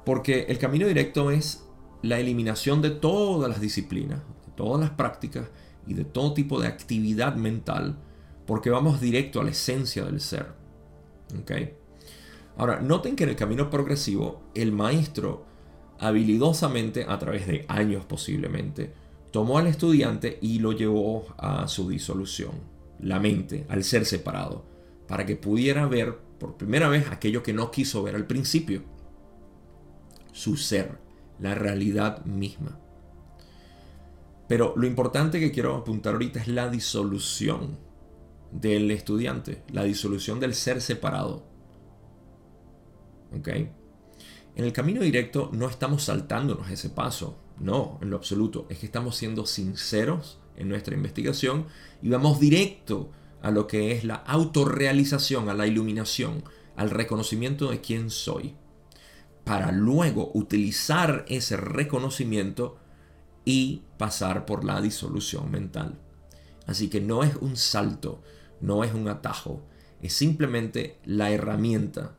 Porque 0.06 0.46
el 0.50 0.58
camino 0.58 0.88
directo 0.88 1.32
es 1.32 1.66
la 2.02 2.20
eliminación 2.20 2.82
de 2.82 2.92
todas 2.92 3.50
las 3.50 3.60
disciplinas, 3.60 4.20
de 4.46 4.52
todas 4.56 4.80
las 4.80 4.92
prácticas 4.92 5.50
y 5.86 5.94
de 5.94 6.06
todo 6.06 6.34
tipo 6.34 6.62
de 6.62 6.68
actividad 6.68 7.36
mental, 7.36 7.98
porque 8.46 8.70
vamos 8.70 9.02
directo 9.02 9.42
a 9.42 9.44
la 9.44 9.52
esencia 9.52 10.06
del 10.06 10.22
ser. 10.22 10.54
Ahora, 12.58 12.80
noten 12.80 13.16
que 13.16 13.24
en 13.24 13.30
el 13.30 13.36
camino 13.36 13.70
progresivo, 13.70 14.42
el 14.56 14.72
maestro, 14.72 15.46
habilidosamente, 16.00 17.06
a 17.08 17.20
través 17.20 17.48
de 17.48 17.66
años 17.68 18.06
posiblemente, 18.06 18.94
tomó 19.32 19.58
al 19.58 19.68
estudiante 19.68 20.40
y 20.42 20.60
lo 20.60 20.72
llevó 20.72 21.28
a 21.38 21.68
su 21.68 21.90
disolución, 21.90 22.52
la 23.00 23.20
mente, 23.20 23.66
al 23.70 23.84
ser 23.84 24.06
separado, 24.06 24.66
para 25.08 25.26
que 25.26 25.36
pudiera 25.36 25.86
ver 25.86 26.18
por 26.40 26.58
primera 26.58 26.90
vez 26.90 27.12
aquello 27.12 27.44
que 27.44 27.54
no 27.54 27.72
quiso 27.72 28.04
ver 28.04 28.16
al 28.16 28.26
principio, 28.26 28.84
su 30.32 30.56
ser, 30.58 30.98
la 31.40 31.56
realidad 31.56 32.26
misma. 32.26 32.80
Pero 34.48 34.74
lo 34.78 34.88
importante 34.88 35.40
que 35.40 35.52
quiero 35.52 35.76
apuntar 35.76 36.14
ahorita 36.14 36.40
es 36.40 36.48
la 36.48 36.70
disolución 36.70 37.87
del 38.52 38.90
estudiante, 38.92 39.64
la 39.72 39.84
disolución 39.84 40.40
del 40.40 40.54
ser 40.54 40.82
separado. 40.82 41.46
¿Ok? 43.38 43.48
En 43.50 44.66
el 44.66 44.74
camino 44.74 45.02
directo 45.02 45.50
no 45.54 45.70
estamos 45.70 46.04
saltándonos 46.04 46.70
ese 46.72 46.90
paso, 46.90 47.38
no, 47.60 48.00
en 48.02 48.10
lo 48.10 48.18
absoluto. 48.18 48.66
Es 48.70 48.80
que 48.80 48.86
estamos 48.86 49.16
siendo 49.16 49.46
sinceros 49.46 50.40
en 50.56 50.70
nuestra 50.70 50.96
investigación 50.96 51.68
y 52.02 52.10
vamos 52.10 52.40
directo 52.40 53.12
a 53.42 53.52
lo 53.52 53.68
que 53.68 53.92
es 53.92 54.04
la 54.04 54.16
autorrealización, 54.16 55.50
a 55.50 55.54
la 55.54 55.68
iluminación, 55.68 56.44
al 56.76 56.90
reconocimiento 56.90 57.70
de 57.70 57.82
quién 57.82 58.10
soy, 58.10 58.56
para 59.44 59.72
luego 59.72 60.32
utilizar 60.34 61.26
ese 61.28 61.56
reconocimiento 61.58 62.78
y 63.46 63.84
pasar 63.98 64.46
por 64.46 64.66
la 64.66 64.82
disolución 64.82 65.52
mental. 65.52 66.00
Así 66.66 66.90
que 66.90 67.00
no 67.00 67.24
es 67.24 67.36
un 67.38 67.56
salto, 67.56 68.22
no 68.62 68.84
es 68.84 68.94
un 68.94 69.08
atajo, 69.08 69.62
es 70.02 70.14
simplemente 70.14 71.00
la 71.06 71.32
herramienta. 71.32 72.16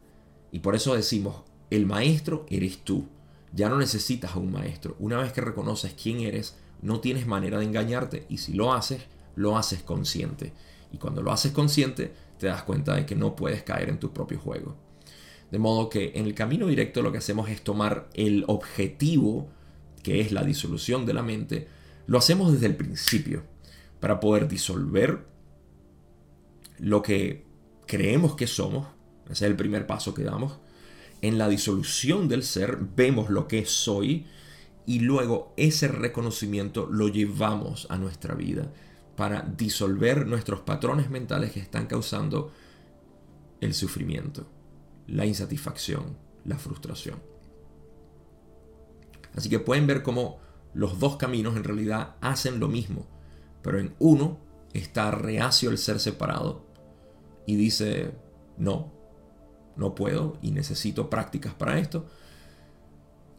Y 0.50 0.60
por 0.60 0.74
eso 0.74 0.94
decimos, 0.94 1.42
el 1.70 1.86
maestro 1.86 2.46
eres 2.48 2.78
tú. 2.78 3.08
Ya 3.52 3.68
no 3.68 3.78
necesitas 3.78 4.34
a 4.34 4.38
un 4.38 4.52
maestro. 4.52 4.96
Una 4.98 5.18
vez 5.18 5.32
que 5.32 5.40
reconoces 5.40 5.94
quién 5.94 6.20
eres, 6.20 6.56
no 6.82 7.00
tienes 7.00 7.26
manera 7.26 7.58
de 7.58 7.64
engañarte. 7.64 8.26
Y 8.28 8.38
si 8.38 8.52
lo 8.52 8.72
haces, 8.72 9.02
lo 9.36 9.56
haces 9.56 9.82
consciente. 9.82 10.52
Y 10.92 10.98
cuando 10.98 11.22
lo 11.22 11.32
haces 11.32 11.52
consciente, 11.52 12.12
te 12.38 12.46
das 12.46 12.62
cuenta 12.62 12.94
de 12.94 13.06
que 13.06 13.14
no 13.14 13.36
puedes 13.36 13.62
caer 13.62 13.88
en 13.88 13.98
tu 13.98 14.12
propio 14.12 14.38
juego. 14.38 14.76
De 15.50 15.58
modo 15.58 15.88
que 15.88 16.12
en 16.14 16.26
el 16.26 16.34
camino 16.34 16.66
directo 16.66 17.02
lo 17.02 17.12
que 17.12 17.18
hacemos 17.18 17.48
es 17.48 17.62
tomar 17.62 18.08
el 18.14 18.44
objetivo, 18.48 19.48
que 20.02 20.20
es 20.20 20.32
la 20.32 20.44
disolución 20.44 21.06
de 21.06 21.14
la 21.14 21.22
mente, 21.22 21.68
lo 22.06 22.18
hacemos 22.18 22.52
desde 22.52 22.66
el 22.66 22.76
principio, 22.76 23.44
para 24.00 24.20
poder 24.20 24.48
disolver 24.48 25.26
lo 26.78 27.02
que 27.02 27.46
creemos 27.86 28.34
que 28.34 28.46
somos, 28.46 28.86
ese 29.24 29.44
es 29.44 29.50
el 29.50 29.56
primer 29.56 29.86
paso 29.86 30.14
que 30.14 30.24
damos, 30.24 30.58
en 31.20 31.38
la 31.38 31.48
disolución 31.48 32.28
del 32.28 32.44
ser 32.44 32.78
vemos 32.94 33.30
lo 33.30 33.48
que 33.48 33.66
soy 33.66 34.26
y 34.86 35.00
luego 35.00 35.52
ese 35.56 35.88
reconocimiento 35.88 36.86
lo 36.86 37.08
llevamos 37.08 37.86
a 37.90 37.98
nuestra 37.98 38.34
vida 38.34 38.72
para 39.16 39.42
disolver 39.42 40.26
nuestros 40.26 40.60
patrones 40.60 41.10
mentales 41.10 41.50
que 41.52 41.60
están 41.60 41.86
causando 41.86 42.52
el 43.60 43.74
sufrimiento, 43.74 44.46
la 45.08 45.26
insatisfacción, 45.26 46.16
la 46.44 46.56
frustración. 46.56 47.20
Así 49.34 49.48
que 49.48 49.58
pueden 49.58 49.86
ver 49.86 50.02
cómo 50.02 50.38
los 50.72 51.00
dos 51.00 51.16
caminos 51.16 51.56
en 51.56 51.64
realidad 51.64 52.14
hacen 52.20 52.60
lo 52.60 52.68
mismo, 52.68 53.06
pero 53.62 53.80
en 53.80 53.94
uno 53.98 54.38
está 54.72 55.10
reacio 55.10 55.70
el 55.70 55.78
ser 55.78 55.98
separado 55.98 56.67
y 57.48 57.56
dice, 57.56 58.10
no, 58.58 58.92
no 59.74 59.94
puedo 59.94 60.36
y 60.42 60.50
necesito 60.50 61.08
prácticas 61.08 61.54
para 61.54 61.78
esto. 61.78 62.04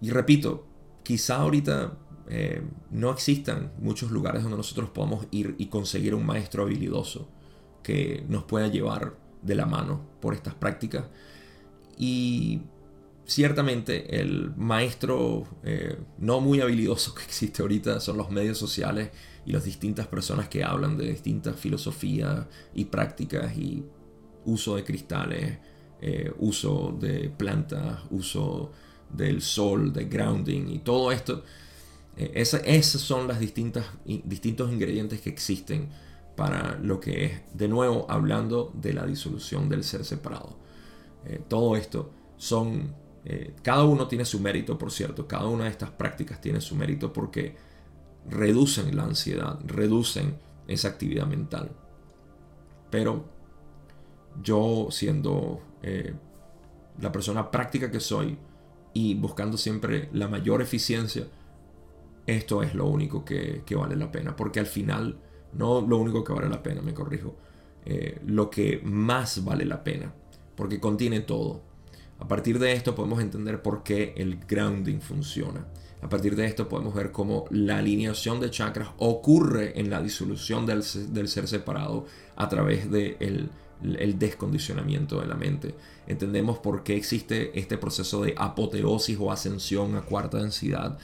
Y 0.01 0.09
repito, 0.09 0.65
quizá 1.03 1.35
ahorita 1.35 1.95
eh, 2.27 2.63
no 2.89 3.11
existan 3.11 3.71
muchos 3.77 4.09
lugares 4.09 4.41
donde 4.41 4.57
nosotros 4.57 4.89
podamos 4.89 5.27
ir 5.29 5.53
y 5.59 5.67
conseguir 5.67 6.15
un 6.15 6.25
maestro 6.25 6.63
habilidoso 6.63 7.29
que 7.83 8.25
nos 8.27 8.45
pueda 8.45 8.67
llevar 8.67 9.15
de 9.43 9.53
la 9.53 9.67
mano 9.67 10.01
por 10.19 10.33
estas 10.33 10.55
prácticas. 10.55 11.05
Y 11.95 12.61
ciertamente 13.25 14.19
el 14.19 14.55
maestro 14.55 15.45
eh, 15.61 15.99
no 16.17 16.41
muy 16.41 16.61
habilidoso 16.61 17.13
que 17.13 17.21
existe 17.25 17.61
ahorita 17.61 17.99
son 17.99 18.17
los 18.17 18.31
medios 18.31 18.57
sociales 18.57 19.11
y 19.45 19.51
las 19.51 19.65
distintas 19.65 20.07
personas 20.07 20.49
que 20.49 20.63
hablan 20.63 20.97
de 20.97 21.11
distintas 21.11 21.59
filosofías 21.59 22.47
y 22.73 22.85
prácticas 22.85 23.55
y 23.55 23.85
uso 24.45 24.75
de 24.75 24.83
cristales, 24.83 25.57
eh, 26.01 26.31
uso 26.39 26.95
de 26.97 27.29
plantas, 27.29 27.99
uso 28.09 28.71
del 29.09 29.41
sol, 29.41 29.91
de 29.91 30.05
grounding 30.05 30.69
y 30.69 30.79
todo 30.79 31.11
esto. 31.11 31.43
Eh, 32.15 32.31
esos 32.35 33.01
son 33.01 33.27
los 33.27 33.39
distintos 33.39 34.71
ingredientes 34.71 35.21
que 35.21 35.29
existen 35.29 35.89
para 36.35 36.77
lo 36.81 36.99
que 36.99 37.25
es, 37.25 37.41
de 37.53 37.67
nuevo, 37.67 38.05
hablando 38.09 38.71
de 38.75 38.93
la 38.93 39.05
disolución 39.05 39.67
del 39.67 39.83
ser 39.83 40.05
separado. 40.05 40.57
Eh, 41.25 41.41
todo 41.47 41.75
esto 41.75 42.11
son, 42.37 42.95
cada 43.61 43.83
uno 43.83 44.07
tiene 44.07 44.23
su 44.25 44.39
mérito, 44.39 44.77
por 44.77 44.91
cierto, 44.91 45.27
cada 45.27 45.47
una 45.47 45.65
de 45.65 45.71
estas 45.71 45.91
prácticas 45.91 46.39
tiene 46.39 46.61
su 46.61 46.75
mérito 46.75 47.11
porque 47.11 47.57
reducen 48.27 48.95
la 48.95 49.03
ansiedad, 49.03 49.59
reducen 49.65 50.37
esa 50.67 50.87
actividad 50.87 51.27
mental. 51.27 51.71
Pero 52.89 53.25
yo 54.41 54.87
siendo 54.91 55.61
eh, 55.81 56.13
la 56.99 57.11
persona 57.11 57.51
práctica 57.51 57.91
que 57.91 57.99
soy 57.99 58.37
y 58.93 59.15
buscando 59.15 59.57
siempre 59.57 60.09
la 60.13 60.27
mayor 60.27 60.61
eficiencia, 60.61 61.27
esto 62.25 62.63
es 62.63 62.73
lo 62.75 62.85
único 62.87 63.23
que, 63.25 63.63
vale 63.75 63.95
la 63.95 64.11
pena. 64.11 64.35
Porque 64.35 64.59
al 64.59 64.65
final, 64.65 65.17
no 65.53 65.81
lo 65.81 65.97
único 65.97 66.23
que 66.23 66.33
vale 66.33 66.49
la 66.49 66.63
pena, 66.63 66.81
me 66.81 66.93
corrijo, 66.93 67.35
eh, 67.85 68.19
lo 68.25 68.49
que 68.49 68.81
más 68.83 69.43
vale 69.43 69.65
la 69.65 69.83
pena, 69.83 70.13
porque 70.55 70.79
contiene 70.79 71.21
todo. 71.21 71.61
A 72.19 72.27
partir 72.27 72.59
de 72.59 72.73
esto 72.73 72.95
podemos 72.95 73.21
entender 73.21 73.61
por 73.61 73.83
qué 73.83 74.13
el 74.17 74.39
grounding 74.45 74.99
funciona. 74.99 75.67
A 76.01 76.09
partir 76.09 76.35
de 76.35 76.45
esto 76.45 76.69
podemos 76.69 76.93
ver 76.93 77.11
cómo 77.11 77.45
la 77.49 77.77
alineación 77.77 78.39
de 78.39 78.49
chakras 78.49 78.89
ocurre 78.97 79.79
en 79.79 79.89
la 79.89 80.01
disolución 80.01 80.65
del, 80.65 80.83
del 81.09 81.27
ser 81.27 81.47
separado 81.47 82.05
a 82.35 82.47
través 82.47 82.89
del 82.89 83.17
de 83.17 83.49
el 83.81 84.19
descondicionamiento 84.19 85.19
de 85.21 85.27
la 85.27 85.35
mente. 85.35 85.75
Entendemos 86.07 86.59
por 86.59 86.83
qué 86.83 86.95
existe 86.95 87.57
este 87.57 87.77
proceso 87.77 88.21
de 88.21 88.35
apoteosis 88.37 89.17
o 89.19 89.31
ascensión 89.31 89.95
a 89.95 90.01
cuarta 90.01 90.37
densidad. 90.37 90.97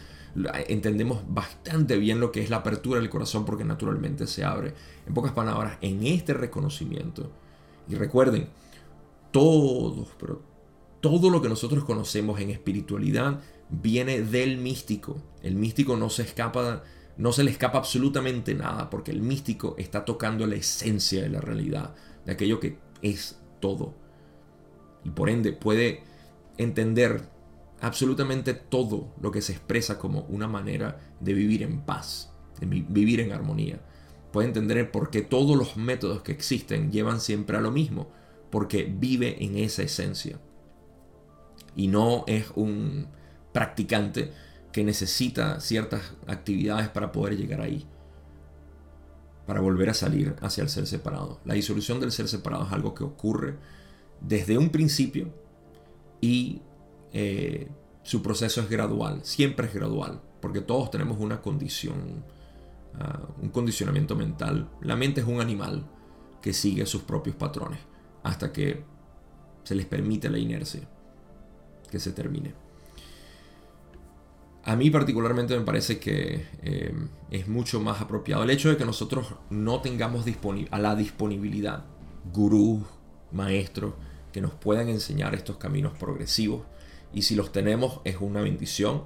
Entendemos 0.68 1.22
bastante 1.28 1.98
bien 1.98 2.20
lo 2.20 2.32
que 2.32 2.42
es 2.42 2.50
la 2.50 2.58
apertura 2.58 3.00
del 3.00 3.10
corazón 3.10 3.46
porque 3.46 3.64
naturalmente 3.64 4.28
se 4.28 4.44
abre. 4.44 4.74
En 5.08 5.14
pocas 5.14 5.32
palabras, 5.32 5.78
en 5.82 6.06
este 6.06 6.34
reconocimiento. 6.34 7.32
Y 7.88 7.96
recuerden, 7.96 8.50
todos, 9.32 10.10
pero 10.20 10.42
todo 11.00 11.30
lo 11.30 11.42
que 11.42 11.50
nosotros 11.50 11.86
conocemos 11.86 12.40
en 12.40 12.50
espiritualidad 12.50 13.40
viene 13.70 14.22
del 14.22 14.58
místico. 14.58 15.18
El 15.42 15.56
místico 15.56 15.96
no 15.96 16.10
se 16.10 16.24
escapa 16.24 16.84
no 17.18 17.32
se 17.32 17.44
le 17.44 17.52
escapa 17.52 17.78
absolutamente 17.78 18.54
nada 18.56 18.90
porque 18.90 19.12
el 19.12 19.22
místico 19.22 19.76
está 19.78 20.04
tocando 20.04 20.46
la 20.48 20.56
esencia 20.56 21.22
de 21.22 21.30
la 21.30 21.40
realidad 21.40 21.96
de 22.26 22.34
aquello 22.34 22.60
que 22.60 22.78
es 23.02 23.40
todo. 23.60 23.94
Y 25.04 25.10
por 25.10 25.30
ende 25.30 25.54
puede 25.54 26.04
entender 26.58 27.30
absolutamente 27.82 28.54
todo 28.54 29.14
lo 29.22 29.32
que 29.32 29.42
se 29.42 29.54
expresa 29.54 29.98
como 29.98 30.22
una 30.22 30.48
manera 30.48 31.00
de 31.20 31.34
vivir 31.34 31.64
en 31.64 31.82
paz, 31.82 32.34
de 32.60 32.66
vivir 32.66 33.20
en 33.20 33.32
armonía. 33.32 33.80
Puede 34.32 34.48
entender 34.48 34.92
por 34.92 35.12
qué 35.12 35.22
todos 35.22 35.56
los 35.56 35.78
métodos 35.78 36.22
que 36.22 36.32
existen 36.32 36.92
llevan 36.92 37.22
siempre 37.22 37.58
a 37.58 37.62
lo 37.62 37.72
mismo, 37.72 38.10
porque 38.50 38.84
vive 38.84 39.44
en 39.44 39.58
esa 39.58 39.84
esencia. 39.84 40.40
Y 41.76 41.88
no 41.88 42.24
es 42.28 42.52
un 42.56 43.08
practicante 43.54 44.32
que 44.72 44.84
necesita 44.84 45.60
ciertas 45.60 46.14
actividades 46.28 46.90
para 46.90 47.12
poder 47.12 47.38
llegar 47.38 47.62
ahí 47.62 47.88
para 49.46 49.62
volver 49.62 49.90
a 49.90 49.94
salir 49.94 50.36
hacia 50.42 50.64
el 50.64 50.70
ser 50.70 50.88
separado. 50.88 51.40
La 51.46 51.54
disolución 51.54 52.00
del 52.00 52.12
ser 52.12 52.28
separado 52.28 52.66
es 52.66 52.72
algo 52.72 52.94
que 52.94 53.04
ocurre 53.04 53.58
desde 54.22 54.58
un 54.58 54.70
principio 54.70 55.34
y 56.22 56.62
eh, 57.14 57.70
su 58.04 58.22
proceso 58.22 58.62
es 58.62 58.70
gradual, 58.70 59.24
siempre 59.24 59.68
es 59.68 59.74
gradual, 59.74 60.22
porque 60.42 60.62
todos 60.62 60.92
tenemos 60.92 61.20
una 61.20 61.42
condición, 61.42 62.24
ah, 63.00 63.28
un 63.42 63.50
condicionamiento 63.50 64.16
mental. 64.16 64.70
La 64.82 64.96
mente 64.96 65.22
es 65.22 65.28
un 65.28 65.42
animal 65.42 65.86
que 66.42 66.54
sigue 66.54 66.86
sus 66.86 67.04
propios 67.04 67.36
patrones 67.36 67.80
hasta 68.24 68.52
que 68.52 68.84
se 69.64 69.76
les 69.76 69.86
permite 69.86 70.30
la 70.30 70.38
inercia 70.38 70.82
que 71.90 72.00
se 72.00 72.12
termine. 72.12 72.65
A 74.66 74.76
mí 74.76 74.90
particularmente 74.90 75.58
me 75.58 75.64
parece 75.64 76.00
que 76.00 76.44
eh, 76.64 76.92
es 77.30 77.48
mucho 77.48 77.80
más 77.80 78.02
apropiado 78.02 78.44
el 78.44 78.50
hecho 78.50 78.70
de 78.70 78.78
que 78.78 78.86
nosotros 78.86 79.36
no 79.52 79.80
tengamos 79.82 80.26
a 80.72 80.80
la 80.80 80.96
disponibilidad 80.96 81.86
gurús, 82.34 82.82
maestros 83.32 83.94
que 84.34 84.42
nos 84.42 84.54
puedan 84.54 84.90
enseñar 84.90 85.36
estos 85.36 85.58
caminos 85.58 85.96
progresivos. 85.98 86.64
Y 87.14 87.22
si 87.22 87.36
los 87.36 87.52
tenemos 87.52 88.02
es 88.06 88.18
una 88.20 88.42
bendición. 88.42 89.04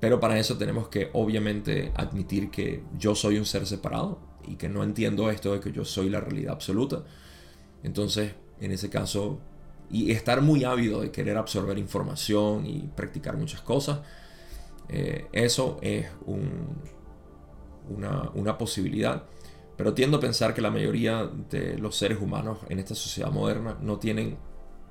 Pero 0.00 0.18
para 0.18 0.38
eso 0.38 0.56
tenemos 0.56 0.88
que 0.88 1.10
obviamente 1.12 1.92
admitir 1.94 2.50
que 2.50 2.82
yo 2.98 3.14
soy 3.14 3.38
un 3.38 3.44
ser 3.44 3.66
separado 3.66 4.18
y 4.46 4.56
que 4.56 4.68
no 4.68 4.82
entiendo 4.82 5.30
esto 5.30 5.52
de 5.52 5.60
que 5.60 5.72
yo 5.72 5.84
soy 5.84 6.08
la 6.08 6.20
realidad 6.20 6.54
absoluta. 6.54 7.04
Entonces, 7.82 8.34
en 8.60 8.72
ese 8.72 8.90
caso, 8.90 9.40
y 9.90 10.10
estar 10.10 10.42
muy 10.42 10.64
ávido 10.64 11.00
de 11.00 11.10
querer 11.10 11.36
absorber 11.36 11.78
información 11.78 12.66
y 12.66 12.90
practicar 12.94 13.36
muchas 13.36 13.60
cosas, 13.60 14.00
eh, 14.88 15.26
eso 15.32 15.78
es 15.82 16.06
una, 17.88 18.58
posibilidad. 18.58 19.24
Pero 19.76 19.94
tiendo 19.94 20.16
a 20.16 20.20
pensar 20.20 20.54
que 20.54 20.60
la 20.60 20.70
mayoría 20.70 21.30
de 21.50 21.78
los 21.78 21.96
seres 21.96 22.20
humanos 22.20 22.58
en 22.68 22.78
esta 22.78 22.94
sociedad 22.94 23.30
moderna 23.30 23.76
no 23.80 23.98
tienen 23.98 24.38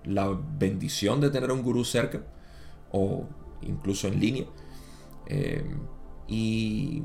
la 0.04 0.28
bendición 0.28 1.20
de 1.20 1.32
tener 1.32 1.52
un 1.52 1.64
gurú 1.64 1.84
cerca 1.84 2.22
o 2.92 3.28
incluso 3.62 4.08
en 4.08 4.20
línea. 4.20 4.46
Eh, 5.28 5.64
y 6.28 7.04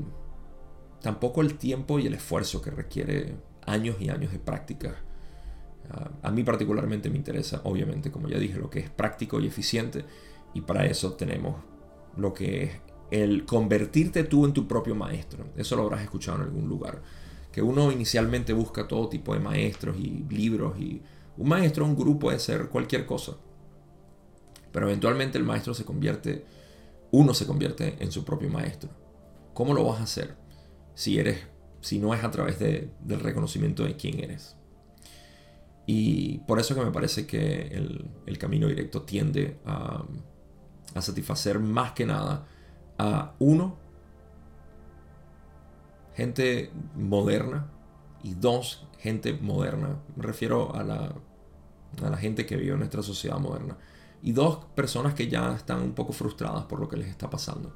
tampoco 1.01 1.41
el 1.41 1.57
tiempo 1.57 1.97
y 1.97 2.07
el 2.07 2.13
esfuerzo 2.13 2.61
que 2.61 2.69
requiere 2.69 3.35
años 3.65 3.95
y 3.99 4.09
años 4.09 4.31
de 4.31 4.39
práctica. 4.39 4.95
Ah, 5.89 6.11
a 6.21 6.31
mí 6.31 6.43
particularmente 6.43 7.09
me 7.09 7.17
interesa, 7.17 7.61
obviamente, 7.63 8.11
como 8.11 8.27
ya 8.27 8.37
dije, 8.37 8.59
lo 8.59 8.69
que 8.69 8.79
es 8.79 8.89
práctico 8.89 9.39
y 9.39 9.47
eficiente. 9.47 10.05
Y 10.53 10.61
para 10.61 10.85
eso 10.85 11.13
tenemos 11.13 11.55
lo 12.17 12.33
que 12.33 12.63
es 12.63 12.71
el 13.11 13.45
convertirte 13.45 14.23
tú 14.23 14.45
en 14.45 14.53
tu 14.53 14.67
propio 14.67 14.95
maestro. 14.95 15.45
Eso 15.57 15.75
lo 15.75 15.83
habrás 15.83 16.01
escuchado 16.01 16.37
en 16.37 16.43
algún 16.43 16.67
lugar. 16.67 17.01
Que 17.51 17.61
uno 17.61 17.91
inicialmente 17.91 18.53
busca 18.53 18.87
todo 18.87 19.09
tipo 19.09 19.33
de 19.33 19.41
maestros 19.41 19.97
y 19.97 20.25
libros. 20.29 20.79
Y 20.79 21.01
un 21.37 21.49
maestro, 21.49 21.85
un 21.85 21.95
gurú 21.95 22.17
puede 22.17 22.39
ser 22.39 22.69
cualquier 22.69 23.05
cosa. 23.05 23.33
Pero 24.71 24.87
eventualmente 24.87 25.37
el 25.37 25.43
maestro 25.43 25.73
se 25.73 25.83
convierte, 25.83 26.45
uno 27.11 27.33
se 27.33 27.45
convierte 27.45 27.97
en 27.99 28.11
su 28.11 28.23
propio 28.23 28.49
maestro. 28.49 28.89
¿Cómo 29.53 29.73
lo 29.73 29.83
vas 29.83 29.99
a 29.99 30.03
hacer? 30.03 30.35
Si 30.95 31.19
eres, 31.19 31.39
si 31.81 31.99
no 31.99 32.13
es 32.13 32.23
a 32.23 32.31
través 32.31 32.59
de, 32.59 32.89
del 33.01 33.19
reconocimiento 33.19 33.83
de 33.83 33.97
quién 33.97 34.23
eres. 34.23 34.55
Y 35.85 36.39
por 36.39 36.59
eso 36.59 36.73
que 36.73 36.85
me 36.85 36.91
parece 36.91 37.25
que 37.25 37.67
el, 38.25 38.37
camino 38.37 38.67
directo 38.67 39.01
tiende 39.01 39.59
a, 39.65 40.05
a, 40.93 41.01
satisfacer 41.01 41.59
más 41.59 41.91
que 41.93 42.05
nada 42.05 42.45
a 42.97 43.33
uno, 43.39 43.77
gente 46.15 46.71
moderna, 46.95 47.67
y 48.23 48.33
dos, 48.35 48.87
gente 48.99 49.33
moderna. 49.33 49.97
Me 50.15 50.23
refiero 50.23 50.75
a 50.75 50.83
la, 50.83 51.13
a 52.03 52.09
la 52.09 52.17
gente 52.17 52.45
que 52.45 52.55
vive 52.55 52.73
en 52.73 52.79
nuestra 52.79 53.01
sociedad 53.01 53.39
moderna. 53.39 53.77
Y 54.21 54.33
dos 54.33 54.65
personas 54.75 55.15
que 55.15 55.27
ya 55.27 55.55
están 55.55 55.81
un 55.81 55.93
poco 55.93 56.13
frustradas 56.13 56.65
por 56.65 56.79
lo 56.79 56.87
que 56.87 56.97
les 56.97 57.07
está 57.07 57.29
pasando. 57.29 57.73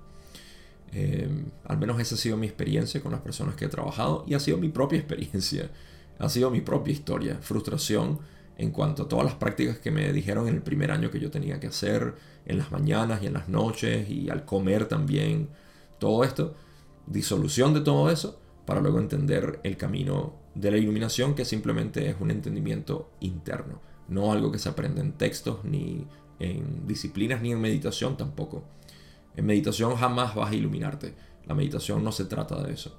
Eh, 0.91 1.27
al 1.65 1.77
menos 1.77 1.99
esa 1.99 2.15
ha 2.15 2.17
sido 2.17 2.37
mi 2.37 2.47
experiencia 2.47 3.01
con 3.01 3.11
las 3.11 3.21
personas 3.21 3.55
que 3.55 3.65
he 3.65 3.67
trabajado 3.67 4.23
y 4.27 4.33
ha 4.33 4.39
sido 4.39 4.57
mi 4.57 4.69
propia 4.69 4.99
experiencia, 4.99 5.71
ha 6.19 6.29
sido 6.29 6.51
mi 6.51 6.61
propia 6.61 6.93
historia, 6.93 7.37
frustración 7.41 8.19
en 8.57 8.71
cuanto 8.71 9.03
a 9.03 9.07
todas 9.07 9.25
las 9.25 9.35
prácticas 9.35 9.79
que 9.79 9.91
me 9.91 10.11
dijeron 10.13 10.47
en 10.47 10.55
el 10.55 10.61
primer 10.61 10.91
año 10.91 11.11
que 11.11 11.19
yo 11.19 11.29
tenía 11.29 11.59
que 11.59 11.67
hacer, 11.67 12.15
en 12.45 12.57
las 12.57 12.71
mañanas 12.71 13.21
y 13.21 13.27
en 13.27 13.33
las 13.33 13.49
noches 13.49 14.09
y 14.09 14.29
al 14.29 14.45
comer 14.45 14.87
también, 14.87 15.49
todo 15.99 16.23
esto, 16.23 16.55
disolución 17.07 17.73
de 17.73 17.81
todo 17.81 18.09
eso 18.09 18.39
para 18.65 18.81
luego 18.81 18.99
entender 18.99 19.59
el 19.63 19.77
camino 19.77 20.35
de 20.55 20.71
la 20.71 20.77
iluminación 20.77 21.35
que 21.35 21.45
simplemente 21.45 22.09
es 22.09 22.15
un 22.19 22.31
entendimiento 22.31 23.11
interno, 23.19 23.81
no 24.07 24.31
algo 24.31 24.51
que 24.51 24.59
se 24.59 24.69
aprende 24.69 25.01
en 25.01 25.13
textos 25.13 25.63
ni 25.63 26.07
en 26.39 26.87
disciplinas 26.87 27.41
ni 27.41 27.51
en 27.51 27.61
meditación 27.61 28.17
tampoco. 28.17 28.63
En 29.35 29.45
meditación 29.45 29.95
jamás 29.95 30.35
vas 30.35 30.51
a 30.51 30.55
iluminarte. 30.55 31.13
La 31.45 31.55
meditación 31.55 32.03
no 32.03 32.11
se 32.11 32.25
trata 32.25 32.61
de 32.63 32.73
eso. 32.73 32.97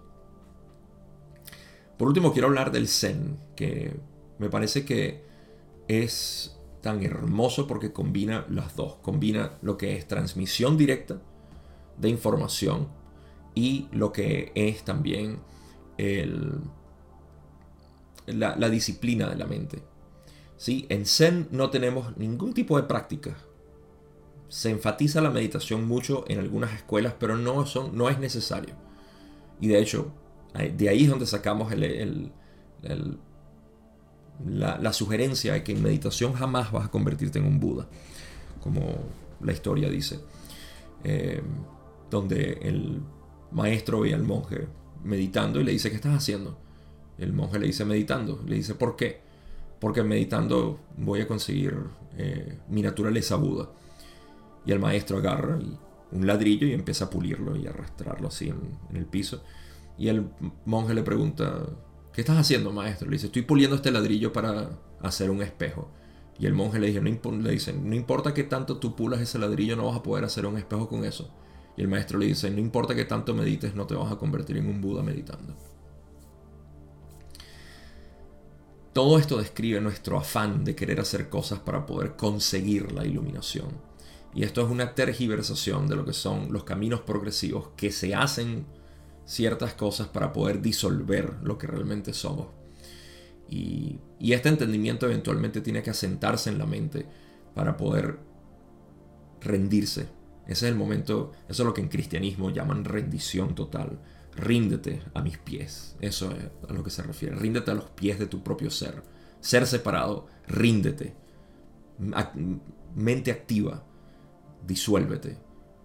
Por 1.96 2.08
último, 2.08 2.32
quiero 2.32 2.48
hablar 2.48 2.70
del 2.72 2.88
Zen, 2.88 3.38
que 3.56 3.96
me 4.38 4.50
parece 4.50 4.84
que 4.84 5.24
es 5.88 6.56
tan 6.82 7.02
hermoso 7.02 7.66
porque 7.66 7.92
combina 7.92 8.46
las 8.48 8.76
dos. 8.76 8.96
Combina 9.02 9.58
lo 9.62 9.76
que 9.76 9.96
es 9.96 10.06
transmisión 10.06 10.76
directa 10.76 11.20
de 11.98 12.08
información 12.08 12.88
y 13.54 13.88
lo 13.92 14.12
que 14.12 14.52
es 14.54 14.84
también 14.84 15.38
la, 18.26 18.56
la, 18.56 18.68
disciplina 18.68 19.28
de 19.28 19.36
la 19.36 19.46
mente. 19.46 19.82
¿Sí? 20.56 20.86
En 20.88 21.06
Zen 21.06 21.48
no 21.50 21.70
tenemos 21.70 22.16
ningún 22.16 22.52
tipo 22.54 22.76
de 22.76 22.84
práctica 22.84 23.36
se 24.48 24.70
enfatiza 24.70 25.20
la 25.20 25.30
meditación 25.30 25.86
mucho 25.86 26.24
en 26.28 26.38
algunas 26.38 26.72
escuelas, 26.72 27.14
pero 27.18 27.36
no, 27.36 27.66
son, 27.66 27.96
no 27.96 28.08
es 28.08 28.18
necesario. 28.18 28.74
Y 29.60 29.68
de 29.68 29.80
hecho, 29.80 30.12
de 30.54 30.88
ahí 30.88 31.04
es 31.04 31.10
donde 31.10 31.26
sacamos 31.26 31.72
el, 31.72 32.32
la, 34.44 34.92
sugerencia 34.92 35.54
de 35.54 35.64
que 35.64 35.72
en 35.72 35.82
meditación 35.82 36.32
jamás 36.32 36.72
vas 36.72 36.86
a 36.86 36.90
convertirte 36.90 37.38
en 37.38 37.46
un 37.46 37.60
Buda, 37.60 37.86
como 38.62 38.82
la 39.40 39.52
historia 39.52 39.88
dice, 39.88 40.20
eh, 41.04 41.42
donde 42.10 42.58
el 42.62 43.00
maestro 43.52 44.00
ve 44.00 44.14
al 44.14 44.22
monje 44.22 44.66
meditando 45.04 45.60
y 45.60 45.64
le 45.64 45.72
dice, 45.72 45.90
¿qué 45.90 45.96
estás 45.96 46.14
haciendo? 46.14 46.58
El 47.18 47.32
monje 47.32 47.58
le 47.58 47.66
dice, 47.66 47.84
meditando. 47.84 48.42
Le 48.46 48.56
dice, 48.56 48.74
¿por 48.74 48.96
qué? 48.96 49.20
Porque 49.80 50.02
meditando 50.02 50.80
voy 50.96 51.20
a 51.20 51.28
conseguir 51.28 51.76
eh, 52.16 52.58
mi 52.68 52.82
naturaleza 52.82 53.36
Buda. 53.36 53.70
Y 54.64 54.72
el 54.72 54.80
maestro 54.80 55.18
agarra 55.18 55.58
un 56.12 56.26
ladrillo 56.26 56.66
y 56.66 56.72
empieza 56.72 57.06
a 57.06 57.10
pulirlo 57.10 57.56
y 57.56 57.66
arrastrarlo 57.66 58.28
así 58.28 58.48
en, 58.48 58.96
el 58.96 59.06
piso. 59.06 59.42
Y 59.98 60.08
el 60.08 60.26
monje 60.64 60.92
le 60.92 61.02
pregunta, 61.02 61.66
¿qué 62.16 62.22
estás 62.22 62.38
haciendo, 62.38 62.72
maestro? 62.72 63.10
Le 63.10 63.16
dice, 63.16 63.26
estoy 63.26 63.42
puliendo 63.42 63.76
este 63.76 63.90
ladrillo 63.90 64.32
para 64.32 64.70
hacer 65.02 65.30
un 65.30 65.42
espejo. 65.42 65.90
Y 66.38 66.46
el 66.46 66.54
monje 66.54 66.78
le 66.78 66.86
dice, 66.86 67.02
no, 67.02 67.42
le 67.42 67.72
no 67.74 67.94
importa 67.94 68.32
que 68.32 68.44
tanto 68.44 68.78
tú 68.78 68.96
pulas 68.96 69.20
ese 69.20 69.38
ladrillo, 69.38 69.76
no 69.76 69.84
vas 69.84 69.96
a 69.96 70.02
poder 70.02 70.24
hacer 70.24 70.46
un 70.46 70.56
espejo 70.56 70.88
con 70.88 71.04
eso. 71.04 71.30
Y 71.76 71.82
el 71.82 71.88
maestro 71.88 72.18
le 72.18 72.24
dice, 72.24 72.50
no 72.50 72.58
importa 72.58 72.94
que 72.94 73.04
tanto 73.04 73.34
medites, 73.34 73.74
no 73.74 73.86
te 73.86 73.94
vas 73.94 74.10
a 74.10 74.16
convertir 74.16 74.56
en 74.56 74.66
un 74.66 74.80
Buda 74.80 75.02
meditando. 75.02 75.54
Todo 78.94 79.18
esto 79.18 79.36
describe 79.36 79.82
nuestro 79.82 80.16
afán 80.16 80.64
de 80.64 80.74
querer 80.74 81.00
hacer 81.00 81.28
cosas 81.28 81.58
para 81.58 81.84
poder 81.84 82.16
conseguir 82.16 82.92
la 82.92 83.04
iluminación. 83.04 83.68
Y 84.34 84.42
esto 84.42 84.62
es 84.62 84.70
una 84.70 84.94
tergiversación 84.94 85.86
de 85.86 85.96
lo 85.96 86.06
que 86.06 86.14
son 86.14 86.50
los 86.50 86.64
caminos 86.64 87.02
progresivos 87.02 87.68
que 87.76 87.92
se 87.92 88.14
hacen 88.14 88.64
ciertas 89.26 89.74
cosas 89.74 90.08
para 90.08 90.32
poder 90.32 90.62
disolver 90.62 91.34
lo 91.42 91.58
que 91.58 91.66
realmente 91.66 92.14
somos. 92.14 92.46
Y, 93.48 94.00
este 94.20 94.48
entendimiento 94.48 95.06
eventualmente 95.06 95.60
tiene 95.60 95.82
que 95.82 95.90
asentarse 95.90 96.48
en 96.48 96.58
la 96.58 96.66
mente 96.66 97.06
para 97.54 97.76
poder 97.76 98.18
rendirse. 99.40 100.08
Ese 100.46 100.66
es 100.66 100.72
el 100.72 100.74
momento, 100.74 101.32
eso 101.48 101.62
es 101.62 101.66
lo 101.66 101.74
que 101.74 101.82
en 101.82 101.88
cristianismo 101.88 102.50
llaman 102.50 102.84
rendición 102.84 103.54
total. 103.54 104.00
Ríndete 104.34 105.02
a 105.14 105.22
mis 105.22 105.38
pies. 105.38 105.96
Eso 106.00 106.30
es 106.30 106.70
a 106.70 106.72
lo 106.72 106.82
que 106.82 106.90
se 106.90 107.02
refiere. 107.02 107.36
Ríndete 107.36 107.70
a 107.70 107.74
los 107.74 107.90
pies 107.90 108.18
de 108.18 108.26
tu 108.26 108.42
propio 108.42 108.70
ser. 108.70 109.02
Ser 109.40 109.66
separado. 109.66 110.26
Ríndete. 110.46 111.14
Mente 112.94 113.30
activa 113.30 113.84
disuélvete 114.66 115.38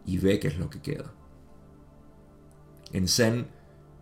y 0.05 0.17
ve 0.17 0.39
qué 0.39 0.47
es 0.47 0.57
lo 0.57 0.69
que 0.69 0.81
queda. 0.81 1.13
En 2.93 3.07
Zen 3.07 3.47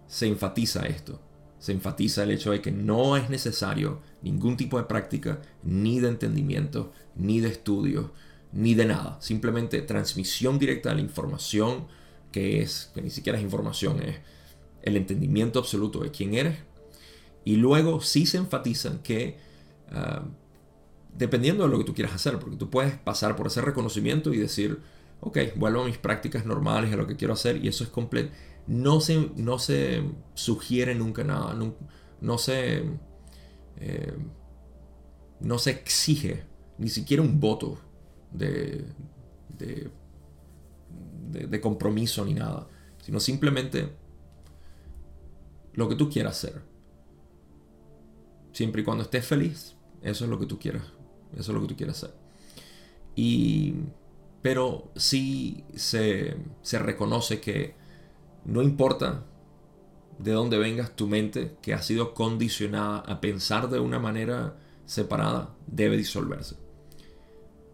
se 0.08 0.28
enfatiza 0.28 0.86
esto, 0.88 1.22
se 1.60 1.72
enfatiza 1.72 2.24
el 2.24 2.32
hecho 2.32 2.52
de 2.52 2.62
que 2.62 2.72
no 2.72 3.18
es 3.18 3.30
necesario 3.30 4.02
ningún 4.22 4.58
tipo 4.58 4.78
de 4.78 4.86
práctica, 4.86 5.42
ni 5.64 6.00
de 6.00 6.10
entendimiento, 6.10 6.92
ni 7.16 7.40
de 7.40 7.50
estudio, 7.50 8.12
ni 8.52 8.74
de 8.74 8.86
nada. 8.86 9.18
Simplemente 9.22 9.82
transmisión 9.82 10.58
directa 10.58 10.90
de 10.90 10.96
la 10.96 11.02
información, 11.02 11.88
que 12.32 12.62
es, 12.62 12.92
que 12.94 13.02
ni 13.02 13.10
siquiera 13.10 13.38
es 13.38 13.44
información, 13.44 14.02
es 14.02 14.18
el 14.82 14.98
entendimiento 14.98 15.60
absoluto 15.60 16.00
de 16.00 16.12
quién 16.12 16.34
eres. 16.34 16.58
Y 17.46 17.58
luego 17.58 18.02
sí 18.02 18.26
se 18.26 18.38
enfatiza 18.38 19.02
que 19.04 19.38
ah, 19.92 20.24
dependiendo 21.16 21.64
de 21.64 21.70
lo 21.70 21.78
que 21.78 21.84
tú 21.84 21.94
quieras 21.94 22.16
hacer, 22.16 22.40
porque 22.40 22.56
tú 22.56 22.70
puedes 22.70 22.96
pasar 22.98 23.36
por 23.36 23.48
ese 23.48 23.62
reconocimiento 23.62 24.34
y 24.34 24.38
decir, 24.38 24.80
ok, 25.20 25.38
vuelvo 25.56 25.82
a 25.82 25.86
mis 25.86 25.98
prácticas 25.98 26.46
normales, 26.46 26.94
a 26.94 26.96
lo 26.96 27.08
que 27.08 27.16
quiero 27.16 27.34
hacer, 27.34 27.64
y 27.64 27.68
eso 27.68 27.84
es 27.84 27.90
completo. 27.90 28.32
No 28.70 29.02
se, 29.02 29.32
no 29.36 29.60
se 29.60 30.04
sugiere 30.34 30.96
nunca 30.96 31.24
nada, 31.24 31.54
no, 32.22 32.38
se, 32.38 32.84
eh, 33.78 34.14
no 35.40 35.58
se 35.58 35.72
exige 35.72 36.46
ni 36.78 36.90
siquiera 36.90 37.22
un 37.24 37.40
voto 37.40 37.80
de, 38.32 38.86
de, 39.58 39.92
de 41.48 41.62
compromiso 41.62 42.24
ni 42.24 42.36
nada, 42.36 42.68
sino 43.04 43.20
simplemente 43.20 43.92
lo 45.74 45.90
que 45.90 45.96
tú 45.96 46.10
quieras 46.10 46.38
hacer. 46.38 46.62
Siempre 48.54 48.84
y 48.84 48.86
cuando 48.86 49.04
estés 49.04 49.26
feliz, 49.26 49.76
eso 50.02 50.24
es 50.24 50.30
lo 50.30 50.40
que 50.40 50.46
tú 50.46 50.58
quieras 50.60 50.84
eso 51.38 51.52
es 51.52 51.56
lo 51.56 51.62
que 51.62 51.68
tú 51.68 51.76
quieres 51.76 51.98
hacer. 51.98 52.14
Y, 53.16 53.76
pero 54.42 54.92
sí 54.96 55.64
se, 55.76 56.38
se 56.62 56.80
reconoce 56.80 57.42
que 57.42 57.76
no 58.50 58.62
importa 58.62 59.24
de 60.18 60.32
dónde 60.32 60.58
vengas 60.58 60.96
tu 60.96 61.08
mente, 61.08 61.56
que 61.62 61.74
ha 61.74 61.82
sido 61.82 62.14
condicionada 62.14 63.00
a 63.00 63.22
pensar 63.22 63.70
de 63.70 63.80
una 63.80 64.00
manera 64.00 64.56
separada, 64.86 65.56
debe 65.68 65.98
disolverse. 65.98 66.56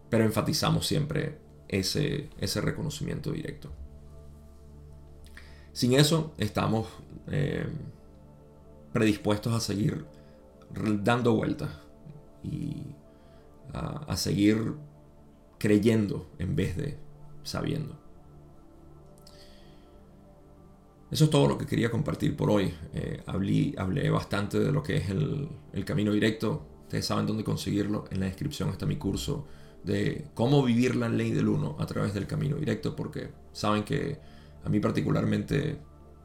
pero 0.08 0.24
enfatizamos 0.24 0.86
siempre 0.86 1.38
ese, 1.68 2.30
reconocimiento 2.60 3.32
directo. 3.32 3.70
Sin 5.72 5.94
eso, 5.94 6.32
estamos 6.38 6.86
eh, 7.26 7.66
predispuestos 8.92 9.52
a 9.52 9.60
seguir 9.60 10.06
dando 11.02 11.34
vueltas 11.34 11.70
y 12.42 12.82
a, 13.72 14.16
seguir 14.16 14.74
creyendo 15.58 16.30
en 16.38 16.56
vez 16.56 16.76
de 16.76 16.96
sabiendo. 17.42 17.98
Eso 21.10 21.24
es 21.24 21.30
todo 21.30 21.46
lo 21.46 21.56
que 21.56 21.66
quería 21.66 21.90
compartir 21.90 22.36
por 22.36 22.50
hoy. 22.50 22.74
Eh, 22.92 23.22
hablé, 23.26 24.10
bastante 24.10 24.58
de 24.58 24.72
lo 24.72 24.82
que 24.82 24.96
es 24.96 25.10
el, 25.10 25.48
el, 25.72 25.84
camino 25.84 26.12
directo. 26.12 26.66
Ustedes 26.82 27.06
saben 27.06 27.26
dónde 27.26 27.44
conseguirlo. 27.44 28.06
En 28.10 28.20
la 28.20 28.26
descripción 28.26 28.70
está 28.70 28.86
mi 28.86 28.96
curso 28.96 29.46
de 29.84 30.26
cómo 30.34 30.64
vivir 30.64 30.96
la 30.96 31.08
ley 31.08 31.30
del 31.30 31.48
uno 31.48 31.76
a 31.78 31.86
través 31.86 32.12
del 32.12 32.26
camino 32.26 32.56
directo, 32.56 32.96
porque 32.96 33.28
saben 33.52 33.84
que 33.84 34.18
a 34.64 34.68
mí 34.68 34.80
particularmente 34.80 35.78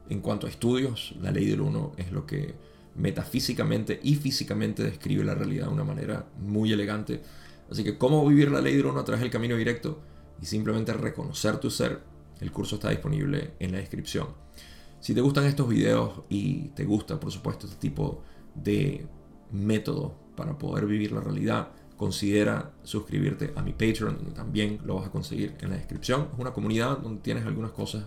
en 0.08 0.20
cuanto 0.20 0.46
a 0.46 0.50
estudios, 0.50 1.14
la 1.20 1.30
ley 1.30 1.46
del 1.46 1.60
uno 1.60 1.92
es 1.96 2.10
lo 2.10 2.26
que 2.26 2.54
metafísicamente 2.94 4.00
y 4.02 4.16
físicamente 4.16 4.82
describe 4.82 5.24
la 5.24 5.34
realidad 5.34 5.66
de 5.66 5.72
una 5.72 5.84
manera 5.84 6.26
muy 6.38 6.72
elegante. 6.72 7.22
Así 7.70 7.84
que 7.84 7.96
cómo 7.96 8.26
vivir 8.26 8.50
la 8.50 8.60
ley 8.60 8.76
del 8.76 8.86
uno 8.86 9.00
a 9.00 9.04
través 9.04 9.22
del 9.22 9.30
camino 9.30 9.56
directo 9.56 10.00
y 10.40 10.46
simplemente 10.46 10.92
reconocer 10.92 11.58
tu 11.58 11.70
ser, 11.70 12.00
el 12.40 12.50
curso 12.50 12.74
está 12.74 12.90
disponible 12.90 13.52
en 13.60 13.72
la 13.72 13.78
descripción. 13.78 14.26
Si 15.02 15.14
te 15.14 15.20
gustan 15.20 15.46
estos 15.46 15.68
videos 15.68 16.22
y 16.28 16.68
te 16.76 16.84
gusta, 16.84 17.18
por 17.18 17.32
supuesto, 17.32 17.66
este 17.66 17.76
tipo 17.76 18.22
de 18.54 19.04
método 19.50 20.14
para 20.36 20.56
poder 20.56 20.86
vivir 20.86 21.10
la 21.10 21.20
realidad, 21.20 21.70
considera 21.96 22.70
suscribirte 22.84 23.52
a 23.56 23.62
mi 23.62 23.72
Patreon, 23.72 24.18
donde 24.18 24.30
también 24.30 24.78
lo 24.84 24.94
vas 24.94 25.08
a 25.08 25.10
conseguir 25.10 25.56
en 25.60 25.70
la 25.70 25.76
descripción. 25.76 26.28
Es 26.32 26.38
una 26.38 26.52
comunidad 26.52 26.98
donde 26.98 27.20
tienes 27.20 27.44
algunas 27.44 27.72
cosas 27.72 28.04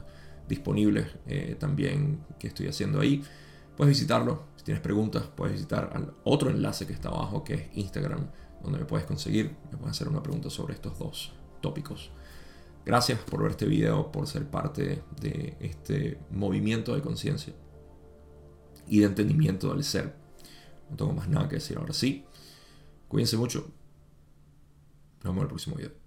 disponibles 0.48 1.08
eh, 1.28 1.58
también 1.60 2.24
que 2.40 2.48
estoy 2.48 2.68
haciendo 2.68 3.02
ahí. 3.02 3.22
Puedes 3.76 3.94
visitarlo. 3.94 4.44
Si 4.56 4.64
tienes 4.64 4.82
preguntas, 4.82 5.26
puedes 5.36 5.56
visitar 5.56 5.92
al 5.94 6.14
otro 6.24 6.50
enlace 6.50 6.88
que 6.88 6.94
está 6.94 7.10
abajo, 7.10 7.44
que 7.44 7.56
es 7.56 7.64
Instagram, 7.74 8.28
donde 8.64 8.80
me 8.80 8.86
puedes 8.86 9.06
conseguir. 9.06 9.54
Me 9.70 9.78
puedes 9.78 9.98
hacer 9.98 10.08
una 10.08 10.24
pregunta 10.24 10.50
sobre 10.50 10.76
estos 10.76 10.98
dos 10.98 11.34
tópicos. 11.60 12.10
Gracias 12.86 13.20
por 13.20 13.42
ver 13.42 13.52
este 13.52 13.66
video, 13.66 14.12
por 14.12 14.28
ser 14.28 14.48
parte 14.48 15.04
de 15.20 15.58
este 15.60 16.20
movimiento 16.30 16.94
de 16.94 17.02
conciencia 17.02 17.54
y 18.88 19.00
de 19.00 19.06
entendimiento 19.08 19.74
del 19.74 19.84
ser. 19.84 20.16
No 20.92 20.96
tengo 20.96 21.14
más 21.14 21.28
nada 21.28 21.50
que 21.50 21.56
decir 21.56 21.78
ahora 21.78 21.94
sí. 21.94 22.26
Cuídense 23.08 23.38
mucho. 23.38 23.72
Nos 25.24 25.34
vemos 25.34 25.38
en 25.38 25.42
el 25.42 25.48
próximo 25.48 25.76
video. 25.78 26.05